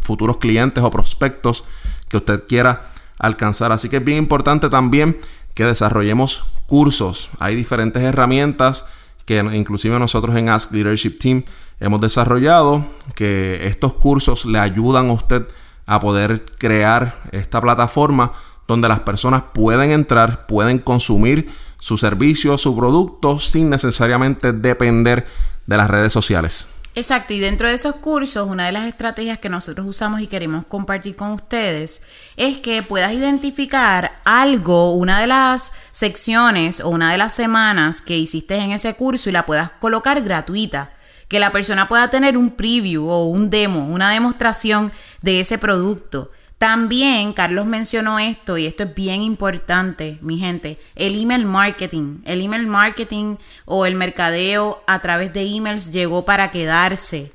futuros 0.00 0.36
clientes 0.36 0.82
o 0.82 0.90
prospectos 0.90 1.64
que 2.08 2.18
usted 2.18 2.44
quiera 2.46 2.82
alcanzar. 3.18 3.72
Así 3.72 3.88
que 3.88 3.96
es 3.96 4.04
bien 4.04 4.18
importante 4.18 4.70
también 4.70 5.18
que 5.54 5.64
desarrollemos 5.64 6.54
cursos. 6.66 7.30
Hay 7.40 7.56
diferentes 7.56 8.02
herramientas 8.02 8.88
que 9.26 9.38
inclusive 9.38 9.98
nosotros 9.98 10.36
en 10.36 10.48
Ask 10.48 10.72
Leadership 10.72 11.18
Team 11.18 11.42
hemos 11.80 12.00
desarrollado 12.00 12.84
que 13.14 13.66
estos 13.66 13.94
cursos 13.94 14.44
le 14.44 14.58
ayudan 14.58 15.10
a 15.10 15.12
usted 15.14 15.46
a 15.86 15.98
poder 15.98 16.44
crear 16.58 17.16
esta 17.32 17.60
plataforma 17.60 18.32
donde 18.70 18.88
las 18.88 19.00
personas 19.00 19.42
pueden 19.52 19.90
entrar, 19.90 20.46
pueden 20.46 20.78
consumir 20.78 21.50
su 21.80 21.96
servicio, 21.96 22.56
su 22.56 22.76
producto 22.76 23.40
sin 23.40 23.68
necesariamente 23.68 24.52
depender 24.52 25.26
de 25.66 25.76
las 25.76 25.90
redes 25.90 26.12
sociales. 26.12 26.68
Exacto, 26.94 27.32
y 27.34 27.40
dentro 27.40 27.66
de 27.68 27.74
esos 27.74 27.96
cursos, 27.96 28.48
una 28.48 28.66
de 28.66 28.72
las 28.72 28.84
estrategias 28.84 29.38
que 29.38 29.48
nosotros 29.48 29.86
usamos 29.86 30.20
y 30.20 30.26
queremos 30.26 30.66
compartir 30.66 31.16
con 31.16 31.32
ustedes 31.32 32.02
es 32.36 32.58
que 32.58 32.82
puedas 32.82 33.12
identificar 33.12 34.12
algo, 34.24 34.94
una 34.94 35.20
de 35.20 35.26
las 35.26 35.72
secciones 35.90 36.80
o 36.80 36.90
una 36.90 37.12
de 37.12 37.18
las 37.18 37.32
semanas 37.32 38.02
que 38.02 38.18
hiciste 38.18 38.56
en 38.56 38.70
ese 38.72 38.94
curso 38.94 39.28
y 39.28 39.32
la 39.32 39.46
puedas 39.46 39.70
colocar 39.80 40.20
gratuita. 40.22 40.92
Que 41.28 41.38
la 41.38 41.52
persona 41.52 41.88
pueda 41.88 42.10
tener 42.10 42.36
un 42.36 42.50
preview 42.50 43.08
o 43.08 43.26
un 43.26 43.50
demo, 43.50 43.86
una 43.86 44.10
demostración 44.10 44.90
de 45.22 45.40
ese 45.40 45.58
producto. 45.58 46.32
También 46.60 47.32
Carlos 47.32 47.64
mencionó 47.64 48.18
esto 48.18 48.58
y 48.58 48.66
esto 48.66 48.82
es 48.82 48.94
bien 48.94 49.22
importante, 49.22 50.18
mi 50.20 50.36
gente, 50.36 50.78
el 50.94 51.18
email 51.18 51.46
marketing. 51.46 52.18
El 52.26 52.42
email 52.42 52.66
marketing 52.66 53.36
o 53.64 53.86
el 53.86 53.94
mercadeo 53.94 54.84
a 54.86 54.98
través 54.98 55.32
de 55.32 55.40
emails 55.40 55.90
llegó 55.90 56.26
para 56.26 56.50
quedarse. 56.50 57.32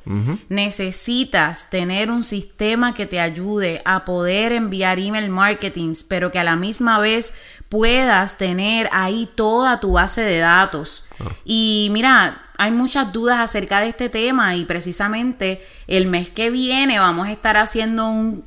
Necesitas 0.47 1.71
tener 1.71 2.11
un 2.11 2.23
sistema 2.23 2.93
que 2.93 3.07
te 3.07 3.19
ayude 3.19 3.81
a 3.83 4.05
poder 4.05 4.51
enviar 4.51 4.99
email 4.99 5.31
marketings, 5.31 6.03
pero 6.03 6.31
que 6.31 6.37
a 6.37 6.43
la 6.43 6.55
misma 6.55 6.99
vez 6.99 7.33
puedas 7.67 8.37
tener 8.37 8.87
ahí 8.91 9.27
toda 9.33 9.79
tu 9.79 9.93
base 9.93 10.21
de 10.21 10.37
datos. 10.37 11.07
Y 11.43 11.89
mira, 11.91 12.45
hay 12.57 12.71
muchas 12.71 13.11
dudas 13.11 13.39
acerca 13.39 13.79
de 13.79 13.89
este 13.89 14.09
tema 14.09 14.55
y 14.55 14.65
precisamente 14.65 15.65
el 15.87 16.07
mes 16.07 16.29
que 16.29 16.49
viene 16.49 16.99
vamos 16.99 17.27
a 17.27 17.31
estar 17.31 17.57
haciendo 17.57 18.07
un, 18.07 18.43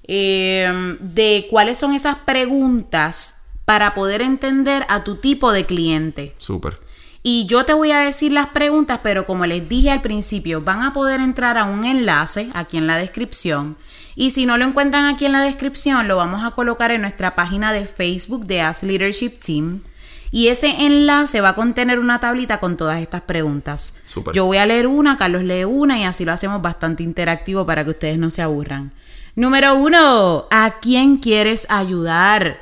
eh, 0.02 0.96
de 1.00 1.46
cuáles 1.50 1.78
son 1.78 1.94
esas 1.94 2.16
preguntas 2.16 3.46
para 3.64 3.94
poder 3.94 4.23
entender 4.23 4.85
a 4.88 5.02
tu 5.02 5.16
tipo 5.16 5.52
de 5.52 5.66
cliente. 5.66 6.35
Súper. 6.38 6.78
Y 7.23 7.46
yo 7.46 7.64
te 7.64 7.75
voy 7.75 7.90
a 7.90 7.99
decir 7.99 8.30
las 8.30 8.46
preguntas, 8.46 9.00
pero 9.02 9.26
como 9.26 9.46
les 9.46 9.68
dije 9.68 9.90
al 9.90 10.00
principio, 10.00 10.61
van 10.61 10.82
a 10.82 10.92
poder 10.92 11.20
entrar 11.20 11.58
a 11.58 11.64
un 11.64 11.85
enlace 11.85 12.49
aquí 12.54 12.76
en 12.76 12.87
la 12.87 12.96
descripción. 12.96 13.76
Y 14.18 14.30
si 14.30 14.46
no 14.46 14.56
lo 14.56 14.64
encuentran 14.64 15.04
aquí 15.04 15.26
en 15.26 15.32
la 15.32 15.42
descripción, 15.42 16.08
lo 16.08 16.16
vamos 16.16 16.42
a 16.42 16.50
colocar 16.52 16.90
en 16.90 17.02
nuestra 17.02 17.35
página 17.35 17.73
de 17.73 17.87
Facebook 17.87 18.46
de 18.46 18.62
As 18.62 18.82
Leadership 18.82 19.38
Team. 19.38 19.82
Y 20.30 20.49
ese 20.49 20.87
enlace 20.87 21.42
va 21.42 21.50
a 21.50 21.54
contener 21.54 21.99
una 21.99 22.18
tablita 22.18 22.58
con 22.58 22.78
todas 22.78 23.00
estas 23.00 23.20
preguntas. 23.20 23.96
Yo 24.32 24.46
voy 24.46 24.56
a 24.56 24.66
leer 24.66 24.87
una, 24.87 25.18
Carlos 25.18 25.42
lee 25.42 25.64
una 25.64 25.99
y 25.99 26.04
así 26.04 26.25
lo 26.25 26.32
hacemos 26.32 26.62
bastante 26.62 27.02
interactivo 27.02 27.66
para 27.66 27.85
que 27.85 27.90
ustedes 27.90 28.18
no 28.18 28.30
se 28.30 28.40
aburran. 28.40 28.90
Número 29.35 29.75
uno, 29.75 30.46
¿a 30.50 30.76
quién 30.80 31.18
quieres 31.18 31.66
ayudar? 31.68 32.58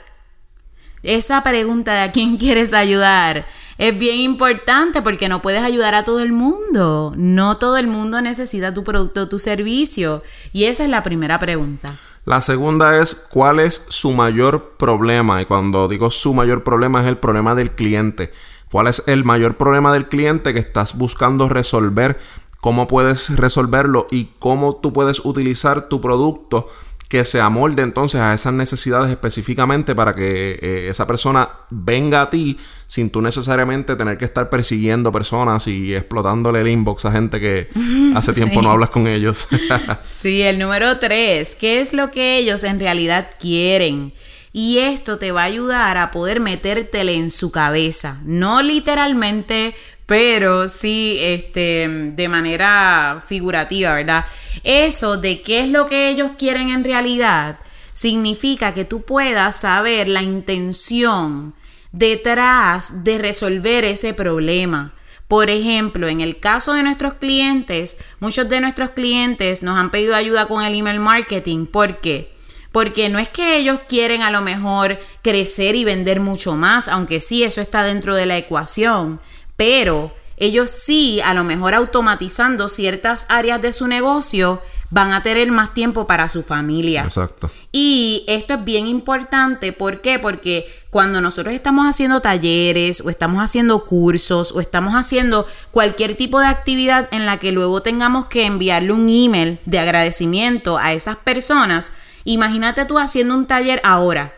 Esa 1.04 1.42
pregunta 1.44 1.94
de 1.94 2.00
a 2.00 2.12
quién 2.12 2.37
quieres 2.37 2.73
ayudar 2.73 3.46
es 3.78 3.98
bien 3.98 4.18
importante 4.18 5.02
porque 5.02 5.28
no 5.28 5.42
puedes 5.42 5.62
ayudar 5.62 5.94
a 5.94 6.04
todo 6.04 6.20
el 6.20 6.32
mundo. 6.32 7.12
No 7.16 7.56
todo 7.56 7.76
el 7.76 7.86
mundo 7.86 8.20
necesita 8.20 8.72
tu 8.72 8.84
producto 8.84 9.22
o 9.22 9.28
tu 9.28 9.38
servicio. 9.38 10.22
Y 10.52 10.64
esa 10.64 10.84
es 10.84 10.90
la 10.90 11.02
primera 11.02 11.38
pregunta. 11.38 11.94
La 12.24 12.40
segunda 12.40 13.00
es 13.00 13.14
cuál 13.14 13.60
es 13.60 13.86
su 13.88 14.12
mayor 14.12 14.76
problema. 14.78 15.42
Y 15.42 15.46
cuando 15.46 15.88
digo 15.88 16.10
su 16.10 16.34
mayor 16.34 16.62
problema 16.62 17.02
es 17.02 17.08
el 17.08 17.18
problema 17.18 17.54
del 17.54 17.72
cliente. 17.72 18.32
¿Cuál 18.70 18.86
es 18.86 19.02
el 19.06 19.24
mayor 19.24 19.56
problema 19.56 19.92
del 19.92 20.08
cliente 20.08 20.54
que 20.54 20.60
estás 20.60 20.96
buscando 20.96 21.48
resolver? 21.48 22.18
¿Cómo 22.60 22.86
puedes 22.86 23.36
resolverlo? 23.36 24.06
Y 24.10 24.30
cómo 24.38 24.76
tú 24.76 24.92
puedes 24.92 25.24
utilizar 25.24 25.88
tu 25.88 26.00
producto 26.00 26.66
que 27.08 27.25
se 27.25 27.40
amolde 27.40 27.82
entonces 27.82 28.20
a 28.20 28.34
esas 28.34 28.52
necesidades 28.54 29.11
específicamente 29.11 29.94
para 29.94 30.14
que 30.14 30.58
eh, 30.61 30.88
esa 30.88 31.06
persona 31.06 31.49
venga 31.70 32.23
a 32.23 32.30
ti 32.30 32.58
sin 32.87 33.11
tú 33.11 33.20
necesariamente 33.20 33.94
tener 33.94 34.18
que 34.18 34.25
estar 34.25 34.49
persiguiendo 34.50 35.12
personas 35.12 35.66
y 35.68 35.94
explotándole 35.94 36.62
el 36.62 36.68
inbox 36.68 37.04
a 37.04 37.12
gente 37.12 37.40
que 37.40 37.68
hace 38.16 38.32
tiempo 38.32 38.61
Sí. 38.61 38.66
no 38.66 38.73
hablas 38.73 38.90
con 38.90 39.06
ellos. 39.06 39.49
Sí, 40.02 40.42
el 40.42 40.58
número 40.58 40.99
tres, 40.99 41.54
¿qué 41.54 41.80
es 41.80 41.92
lo 41.92 42.11
que 42.11 42.38
ellos 42.38 42.64
en 42.64 42.80
realidad 42.80 43.26
quieren? 43.40 44.12
Y 44.52 44.78
esto 44.78 45.18
te 45.18 45.32
va 45.32 45.42
a 45.42 45.46
ayudar 45.46 45.96
a 45.99 46.11
poder 46.11 46.40
metértele 46.40 47.14
en 47.14 47.30
su 47.30 47.50
cabeza, 47.50 48.20
no 48.25 48.62
literalmente, 48.62 49.75
pero 50.06 50.68
sí 50.68 51.16
este, 51.20 51.88
de 51.88 52.28
manera 52.28 53.23
figurativa, 53.26 53.94
¿verdad? 53.94 54.25
Eso 54.62 55.16
de 55.16 55.42
qué 55.42 55.61
es 55.61 55.68
lo 55.68 55.87
que 55.87 56.08
ellos 56.08 56.32
quieren 56.38 56.70
en 56.70 56.84
realidad 56.84 57.58
significa 57.94 58.75
que 58.75 58.84
tú 58.84 59.02
puedas 59.02 59.56
saber 59.56 60.08
la 60.08 60.23
intención 60.23 61.54
detrás 61.92 63.04
de 63.04 63.18
resolver 63.18 63.84
ese 63.84 64.14
problema. 64.14 64.92
Por 65.28 65.49
ejemplo, 65.49 66.08
en 66.08 66.20
el 66.20 66.38
caso 66.38 66.75
de 66.75 66.82
nuestros 66.82 67.14
clientes, 67.14 67.99
muchos 68.20 68.49
de 68.49 68.61
nuestros 68.61 68.90
clientes 68.90 69.62
nos 69.62 69.78
han 69.78 69.90
pedido 69.90 70.14
ayuda 70.14 70.46
con 70.46 70.62
el 70.62 70.75
email 70.75 71.00
marketing. 71.00 71.66
¿Por 71.66 72.00
qué? 72.00 72.32
Porque 72.73 73.08
no 73.08 73.18
es 73.18 73.28
que 73.28 73.56
ellos 73.56 73.80
quieren 73.88 74.23
a 74.23 74.30
lo 74.30 74.40
mejor 74.42 74.99
crecer 75.23 75.76
y 75.76 75.84
vender 75.84 76.20
mucho 76.20 76.56
más, 76.56 76.88
aunque 76.88 77.20
sí, 77.20 77.44
eso 77.44 77.61
está 77.61 77.84
dentro 77.84 78.16
de 78.16 78.26
la 78.26 78.37
ecuación, 78.37 79.20
pero 79.56 80.12
ellos 80.36 80.70
sí, 80.70 81.20
a 81.20 81.34
lo 81.34 81.44
mejor 81.44 81.74
automatizando 81.74 82.68
ciertas 82.68 83.26
áreas 83.28 83.62
de 83.62 83.72
su 83.72 83.86
negocio, 83.86 84.60
van 84.90 85.12
a 85.12 85.22
tener 85.22 85.50
más 85.50 85.74
tiempo 85.74 86.06
para 86.06 86.28
su 86.28 86.42
familia. 86.44 87.02
Exacto. 87.02 87.50
Y 87.72 88.24
esto 88.28 88.54
es 88.54 88.64
bien 88.64 88.86
importante, 88.86 89.72
¿por 89.72 90.00
qué? 90.00 90.20
Porque 90.20 90.68
cuando 90.90 91.20
nosotros 91.20 91.52
estamos 91.52 91.88
haciendo 91.88 92.20
talleres 92.20 93.00
o 93.00 93.10
estamos 93.10 93.42
haciendo 93.42 93.84
cursos 93.84 94.52
o 94.52 94.60
estamos 94.60 94.94
haciendo 94.94 95.46
cualquier 95.72 96.14
tipo 96.14 96.38
de 96.38 96.46
actividad 96.46 97.08
en 97.10 97.26
la 97.26 97.38
que 97.38 97.50
luego 97.50 97.82
tengamos 97.82 98.26
que 98.26 98.46
enviarle 98.46 98.92
un 98.92 99.08
email 99.08 99.58
de 99.64 99.80
agradecimiento 99.80 100.78
a 100.78 100.92
esas 100.92 101.16
personas, 101.16 101.94
imagínate 102.22 102.84
tú 102.84 102.98
haciendo 102.98 103.34
un 103.34 103.46
taller 103.46 103.80
ahora 103.82 104.32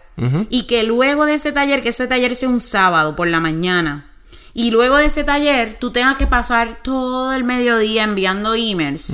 y 0.48 0.66
que 0.66 0.82
luego 0.82 1.26
de 1.26 1.34
ese 1.34 1.52
taller, 1.52 1.82
que 1.82 1.90
ese 1.90 2.06
taller 2.06 2.34
sea 2.34 2.48
un 2.48 2.60
sábado 2.60 3.14
por 3.14 3.28
la 3.28 3.40
mañana, 3.40 4.10
y 4.58 4.70
luego 4.70 4.96
de 4.96 5.06
ese 5.06 5.22
taller 5.22 5.76
tú 5.78 5.90
tengas 5.92 6.16
que 6.16 6.26
pasar 6.26 6.78
todo 6.82 7.32
el 7.34 7.44
mediodía 7.44 8.04
enviando 8.04 8.54
emails 8.54 9.12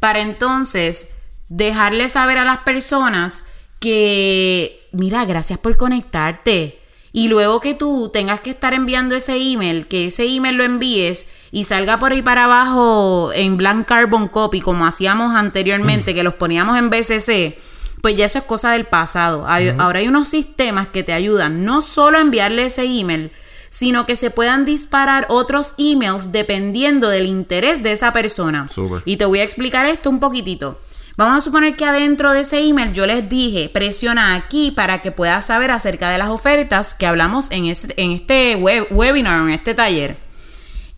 para 0.00 0.20
entonces 0.20 1.14
dejarle 1.48 2.08
saber 2.08 2.38
a 2.38 2.44
las 2.44 2.58
personas 2.58 3.46
que, 3.80 4.80
mira, 4.92 5.24
gracias 5.24 5.58
por 5.58 5.76
conectarte. 5.76 6.78
Y 7.12 7.28
luego 7.28 7.60
que 7.60 7.74
tú 7.74 8.10
tengas 8.12 8.40
que 8.40 8.50
estar 8.50 8.74
enviando 8.74 9.14
ese 9.14 9.36
email, 9.36 9.86
que 9.86 10.06
ese 10.08 10.24
email 10.26 10.56
lo 10.56 10.64
envíes 10.64 11.28
y 11.52 11.62
salga 11.64 11.98
por 12.00 12.10
ahí 12.12 12.22
para 12.22 12.44
abajo 12.44 13.30
en 13.34 13.56
blank 13.56 13.86
carbon 13.86 14.26
copy, 14.28 14.60
como 14.60 14.84
hacíamos 14.84 15.34
anteriormente, 15.36 16.12
que 16.12 16.24
los 16.24 16.34
poníamos 16.34 16.76
en 16.76 16.90
BCC, 16.90 17.56
pues 18.02 18.16
ya 18.16 18.24
eso 18.26 18.38
es 18.38 18.44
cosa 18.44 18.72
del 18.72 18.84
pasado. 18.84 19.46
Hay- 19.46 19.68
Ahora 19.78 20.00
hay 20.00 20.08
unos 20.08 20.26
sistemas 20.26 20.88
que 20.88 21.04
te 21.04 21.12
ayudan 21.12 21.64
no 21.64 21.80
solo 21.82 22.18
a 22.18 22.20
enviarle 22.20 22.66
ese 22.66 22.82
email, 22.82 23.30
sino 23.74 24.06
que 24.06 24.14
se 24.14 24.30
puedan 24.30 24.64
disparar 24.64 25.26
otros 25.30 25.74
emails 25.78 26.30
dependiendo 26.30 27.08
del 27.08 27.26
interés 27.26 27.82
de 27.82 27.90
esa 27.90 28.12
persona. 28.12 28.68
Y 29.04 29.16
te 29.16 29.24
voy 29.24 29.40
a 29.40 29.42
explicar 29.42 29.84
esto 29.84 30.10
un 30.10 30.20
poquitito. 30.20 30.80
Vamos 31.16 31.36
a 31.38 31.40
suponer 31.40 31.74
que 31.74 31.84
adentro 31.84 32.30
de 32.30 32.42
ese 32.42 32.60
email 32.60 32.92
yo 32.92 33.04
les 33.06 33.28
dije, 33.28 33.68
presiona 33.68 34.36
aquí 34.36 34.70
para 34.70 35.02
que 35.02 35.10
puedas 35.10 35.46
saber 35.46 35.72
acerca 35.72 36.08
de 36.10 36.18
las 36.18 36.28
ofertas 36.28 36.94
que 36.94 37.04
hablamos 37.08 37.50
en, 37.50 37.66
ese- 37.66 37.92
en 37.96 38.12
este 38.12 38.54
web- 38.54 38.86
webinar, 38.92 39.40
en 39.42 39.50
este 39.50 39.74
taller. 39.74 40.18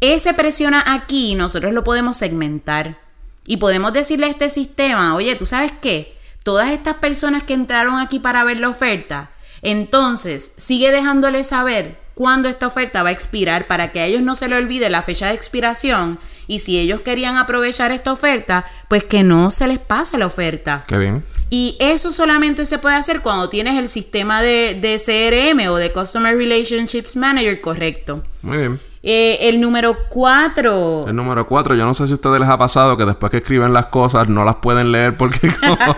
Ese 0.03 0.35
presiona 0.35 0.85
aquí, 0.87 1.35
nosotros 1.35 1.73
lo 1.73 1.83
podemos 1.83 2.19
segmentar. 2.19 3.01
Y 3.47 3.57
podemos 3.57 3.95
decirle 3.95 4.27
a 4.27 4.31
este 4.31 4.51
sistema, 4.51 5.15
oye, 5.15 5.35
¿tú 5.37 5.47
sabes 5.47 5.73
qué? 5.81 6.15
Todas 6.45 6.69
estas 6.73 6.97
personas 6.97 7.43
que 7.43 7.55
entraron 7.55 7.97
aquí 7.99 8.19
para 8.19 8.45
ver 8.45 8.61
la 8.61 8.69
oferta, 8.69 9.31
entonces 9.63 10.53
sigue 10.59 10.91
dejándole 10.91 11.43
saber 11.43 12.05
cuándo 12.17 12.49
esta 12.49 12.67
oferta 12.67 13.03
va 13.03 13.11
a 13.11 13.13
expirar 13.13 13.67
para 13.67 13.93
que 13.93 14.01
a 14.01 14.07
ellos 14.07 14.23
no 14.23 14.35
se 14.35 14.49
le 14.49 14.57
olvide 14.57 14.89
la 14.89 15.03
fecha 15.03 15.29
de 15.29 15.35
expiración. 15.35 16.19
Y 16.47 16.61
si 16.61 16.79
ellos 16.79 17.03
querían 17.03 17.37
aprovechar 17.37 17.93
esta 17.93 18.11
oferta, 18.11 18.65
pues 18.89 19.05
que 19.05 19.23
no 19.23 19.51
se 19.51 19.69
les 19.69 19.79
pase 19.79 20.17
la 20.17 20.27
oferta. 20.27 20.85
Qué 20.89 20.97
bien. 20.97 21.23
Y 21.51 21.77
eso 21.79 22.13
solamente 22.13 22.65
se 22.65 22.79
puede 22.79 22.97
hacer 22.97 23.21
cuando 23.21 23.51
tienes 23.51 23.79
el 23.79 23.87
sistema 23.89 24.41
de, 24.41 24.79
de 24.81 24.97
CRM 24.99 25.69
o 25.71 25.77
de 25.77 25.93
Customer 25.93 26.35
Relationships 26.35 27.17
Manager 27.17 27.61
correcto. 27.61 28.25
Muy 28.41 28.57
bien. 28.57 28.81
Eh, 29.03 29.49
el 29.49 29.61
número 29.61 29.97
4. 30.09 31.05
El 31.09 31.15
número 31.15 31.47
4, 31.47 31.75
yo 31.77 31.85
no 31.85 31.95
sé 31.95 32.07
si 32.07 32.13
a 32.13 32.15
ustedes 32.15 32.41
les 32.41 32.49
ha 32.49 32.59
pasado 32.59 32.97
que 32.97 33.05
después 33.05 33.31
que 33.31 33.37
escriben 33.39 33.73
las 33.73 33.87
cosas 33.87 34.29
no 34.29 34.45
las 34.45 34.57
pueden 34.57 34.91
leer 34.91 35.17
porque 35.17 35.49
como- 35.61 35.95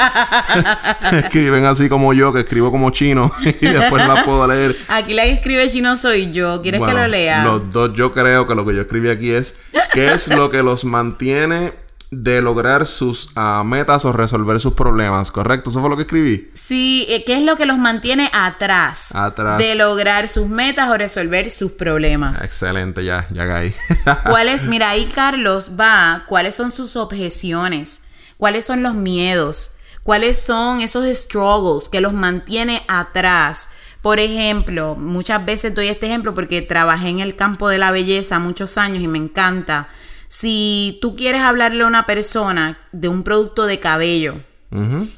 escriben 1.13 1.65
así 1.65 1.89
como 1.89 2.13
yo, 2.13 2.33
que 2.33 2.41
escribo 2.41 2.71
como 2.71 2.91
chino 2.91 3.33
y 3.41 3.67
después 3.67 4.07
no 4.07 4.15
las 4.15 4.25
puedo 4.25 4.47
leer. 4.47 4.77
Aquí 4.89 5.15
la 5.15 5.25
que 5.25 5.33
escribe 5.33 5.69
chino 5.69 5.97
soy 5.97 6.33
yo. 6.33 6.61
¿Quieres 6.61 6.81
Bueno, 6.81 6.95
que 6.97 7.01
lo 7.03 7.09
lea? 7.09 7.45
Los 7.45 7.71
dos, 7.71 7.93
yo 7.95 8.13
creo 8.13 8.47
que 8.47 8.55
lo 8.55 8.67
que 8.67 8.75
yo 8.75 8.83
escribí 8.83 9.09
aquí 9.09 9.31
es 9.31 9.61
qué 9.93 10.13
es 10.13 10.29
lo 10.29 10.51
que 10.51 10.63
los 10.63 10.85
mantiene 10.85 11.73
de 12.11 12.41
lograr 12.41 12.87
sus 12.87 13.31
ah, 13.37 13.63
metas 13.65 14.05
o 14.05 14.13
resolver 14.13 14.59
sus 14.61 14.73
problemas, 14.73 15.31
¿correcto? 15.31 15.71
Eso 15.71 15.81
fue 15.81 15.91
lo 15.91 15.97
que 15.97 16.03
escribí. 16.03 16.51
Sí, 16.55 17.07
eh, 17.09 17.25
¿qué 17.25 17.37
es 17.37 17.43
lo 17.43 17.57
que 17.57 17.67
los 17.67 17.79
mantiene 17.79 18.31
atrás? 18.33 19.15
Atrás. 19.15 19.59
De 19.59 19.75
lograr 19.75 20.27
sus 20.29 20.49
metas 20.49 20.89
o 20.91 20.97
resolver 20.97 21.51
sus 21.51 21.73
problemas. 21.73 22.43
Excelente, 22.43 23.05
ya, 23.05 23.27
ya 23.31 23.47
caí. 23.47 23.75
¿Cuáles? 24.25 24.67
Mira, 24.67 24.91
ahí 24.91 25.05
Carlos 25.07 25.73
va, 25.79 26.25
¿cuáles 26.27 26.55
son 26.55 26.71
sus 26.71 26.97
objeciones? 26.97 28.05
¿Cuáles 28.39 28.65
son 28.65 28.83
los 28.83 28.95
miedos? 28.95 29.73
¿Cuáles 30.03 30.41
son 30.41 30.81
esos 30.81 31.07
struggles 31.15 31.91
que 31.91 32.01
los 32.01 32.15
mantiene 32.15 32.83
atrás? 32.89 33.71
Por 34.01 34.21
ejemplo, 34.21 34.97
muchas 34.97 35.45
veces 35.45 35.75
doy 35.75 35.89
este 35.89 36.07
ejemplo 36.07 36.33
porque 36.33 36.63
trabajé 36.63 37.09
en 37.09 37.21
el 37.21 37.37
campo 37.37 37.69
de 37.69 37.79
la 37.79 37.91
belleza 37.91 38.39
muchos 38.39 38.79
años 38.79 39.03
y 39.03 39.09
me 39.09 39.19
encanta. 39.19 39.89
Si 40.29 40.99
tú 41.01 41.17
quieres 41.17 41.43
hablarle 41.43 41.85
a 41.85 41.87
una 41.87 42.07
persona 42.07 42.79
de 42.93 43.09
un 43.09 43.23
producto 43.23 43.67
de 43.67 43.81
cabello, 43.81 44.35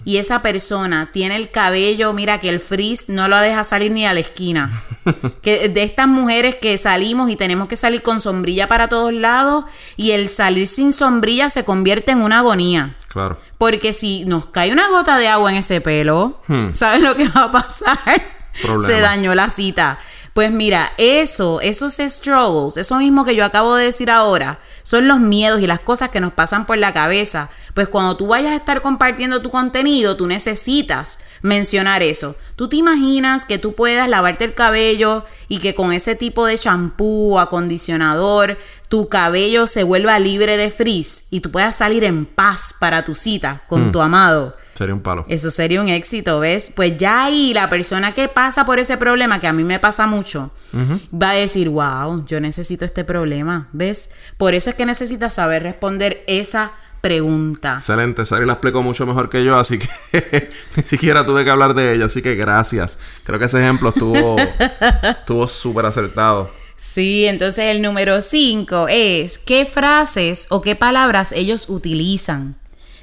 y 0.04 0.18
esa 0.18 0.42
persona 0.42 1.10
tiene 1.12 1.34
el 1.34 1.50
cabello, 1.50 2.12
mira 2.12 2.38
que 2.38 2.48
el 2.48 2.60
frizz 2.60 3.08
no 3.08 3.26
lo 3.26 3.36
deja 3.38 3.64
salir 3.64 3.90
ni 3.90 4.06
a 4.06 4.14
la 4.14 4.20
esquina. 4.20 4.70
que 5.42 5.68
de 5.68 5.82
estas 5.82 6.06
mujeres 6.06 6.54
que 6.54 6.78
salimos 6.78 7.30
y 7.30 7.36
tenemos 7.36 7.66
que 7.66 7.74
salir 7.74 8.00
con 8.02 8.20
sombrilla 8.20 8.68
para 8.68 8.88
todos 8.88 9.12
lados 9.12 9.64
y 9.96 10.12
el 10.12 10.28
salir 10.28 10.68
sin 10.68 10.92
sombrilla 10.92 11.50
se 11.50 11.64
convierte 11.64 12.12
en 12.12 12.22
una 12.22 12.38
agonía. 12.38 12.94
Claro. 13.08 13.40
Porque 13.58 13.92
si 13.92 14.24
nos 14.24 14.46
cae 14.46 14.70
una 14.72 14.88
gota 14.88 15.18
de 15.18 15.26
agua 15.26 15.50
en 15.50 15.56
ese 15.56 15.80
pelo, 15.80 16.40
Hmm. 16.46 16.72
¿sabes 16.72 17.02
lo 17.02 17.16
que 17.16 17.28
va 17.28 17.44
a 17.44 17.52
pasar? 17.52 17.98
Problema. 18.62 18.86
Se 18.86 19.00
dañó 19.00 19.34
la 19.34 19.50
cita. 19.50 19.98
Pues 20.32 20.52
mira, 20.52 20.92
eso, 20.96 21.60
esos 21.60 21.94
struggles, 21.94 22.76
eso 22.76 22.98
mismo 22.98 23.24
que 23.24 23.34
yo 23.34 23.44
acabo 23.44 23.74
de 23.74 23.86
decir 23.86 24.10
ahora, 24.12 24.60
son 24.82 25.08
los 25.08 25.20
miedos 25.20 25.60
y 25.60 25.66
las 25.66 25.80
cosas 25.80 26.10
que 26.10 26.20
nos 26.20 26.32
pasan 26.32 26.66
por 26.66 26.78
la 26.78 26.92
cabeza. 26.92 27.50
Pues 27.74 27.88
cuando 27.88 28.16
tú 28.16 28.26
vayas 28.26 28.52
a 28.52 28.56
estar 28.56 28.82
compartiendo 28.82 29.42
tu 29.42 29.50
contenido, 29.50 30.16
tú 30.16 30.26
necesitas 30.26 31.20
mencionar 31.42 32.02
eso. 32.02 32.36
¿Tú 32.56 32.68
te 32.68 32.76
imaginas 32.76 33.44
que 33.44 33.58
tú 33.58 33.74
puedas 33.74 34.08
lavarte 34.08 34.44
el 34.44 34.54
cabello 34.54 35.24
y 35.48 35.58
que 35.58 35.74
con 35.74 35.92
ese 35.92 36.16
tipo 36.16 36.46
de 36.46 36.58
champú 36.58 37.34
o 37.34 37.40
acondicionador 37.40 38.58
tu 38.88 39.08
cabello 39.08 39.66
se 39.66 39.84
vuelva 39.84 40.18
libre 40.18 40.56
de 40.56 40.70
frizz 40.70 41.24
y 41.30 41.40
tú 41.40 41.50
puedas 41.50 41.76
salir 41.76 42.04
en 42.04 42.26
paz 42.26 42.74
para 42.78 43.04
tu 43.04 43.14
cita 43.14 43.62
con 43.68 43.92
tu 43.92 44.00
amado? 44.00 44.56
Sería 44.80 44.94
un 44.94 45.02
palo. 45.02 45.26
Eso 45.28 45.50
sería 45.50 45.82
un 45.82 45.90
éxito, 45.90 46.40
¿ves? 46.40 46.72
Pues 46.74 46.96
ya 46.96 47.24
ahí 47.24 47.52
la 47.52 47.68
persona 47.68 48.14
que 48.14 48.28
pasa 48.28 48.64
por 48.64 48.78
ese 48.78 48.96
problema, 48.96 49.38
que 49.38 49.46
a 49.46 49.52
mí 49.52 49.62
me 49.62 49.78
pasa 49.78 50.06
mucho, 50.06 50.52
va 51.12 51.32
a 51.32 51.34
decir, 51.34 51.68
wow, 51.68 52.24
yo 52.24 52.40
necesito 52.40 52.86
este 52.86 53.04
problema, 53.04 53.68
¿ves? 53.74 54.08
Por 54.38 54.54
eso 54.54 54.70
es 54.70 54.76
que 54.76 54.86
necesitas 54.86 55.34
saber 55.34 55.64
responder 55.64 56.24
esa 56.26 56.72
pregunta. 57.02 57.74
Excelente, 57.74 58.24
Sari 58.24 58.46
la 58.46 58.54
explicó 58.54 58.82
mucho 58.82 59.04
mejor 59.04 59.28
que 59.28 59.44
yo, 59.44 59.58
así 59.58 59.78
que 59.78 60.48
ni 60.76 60.82
siquiera 60.82 61.26
tuve 61.26 61.44
que 61.44 61.50
hablar 61.50 61.74
de 61.74 61.94
ella, 61.94 62.06
así 62.06 62.22
que 62.22 62.34
gracias. 62.34 63.00
Creo 63.24 63.38
que 63.38 63.44
ese 63.44 63.60
ejemplo 63.60 63.90
estuvo 63.90 64.38
estuvo 65.02 65.46
súper 65.46 65.84
acertado. 65.84 66.50
Sí, 66.74 67.26
entonces 67.26 67.64
el 67.64 67.82
número 67.82 68.22
5 68.22 68.86
es 68.88 69.36
qué 69.36 69.66
frases 69.66 70.46
o 70.48 70.62
qué 70.62 70.74
palabras 70.74 71.32
ellos 71.32 71.68
utilizan. 71.68 72.56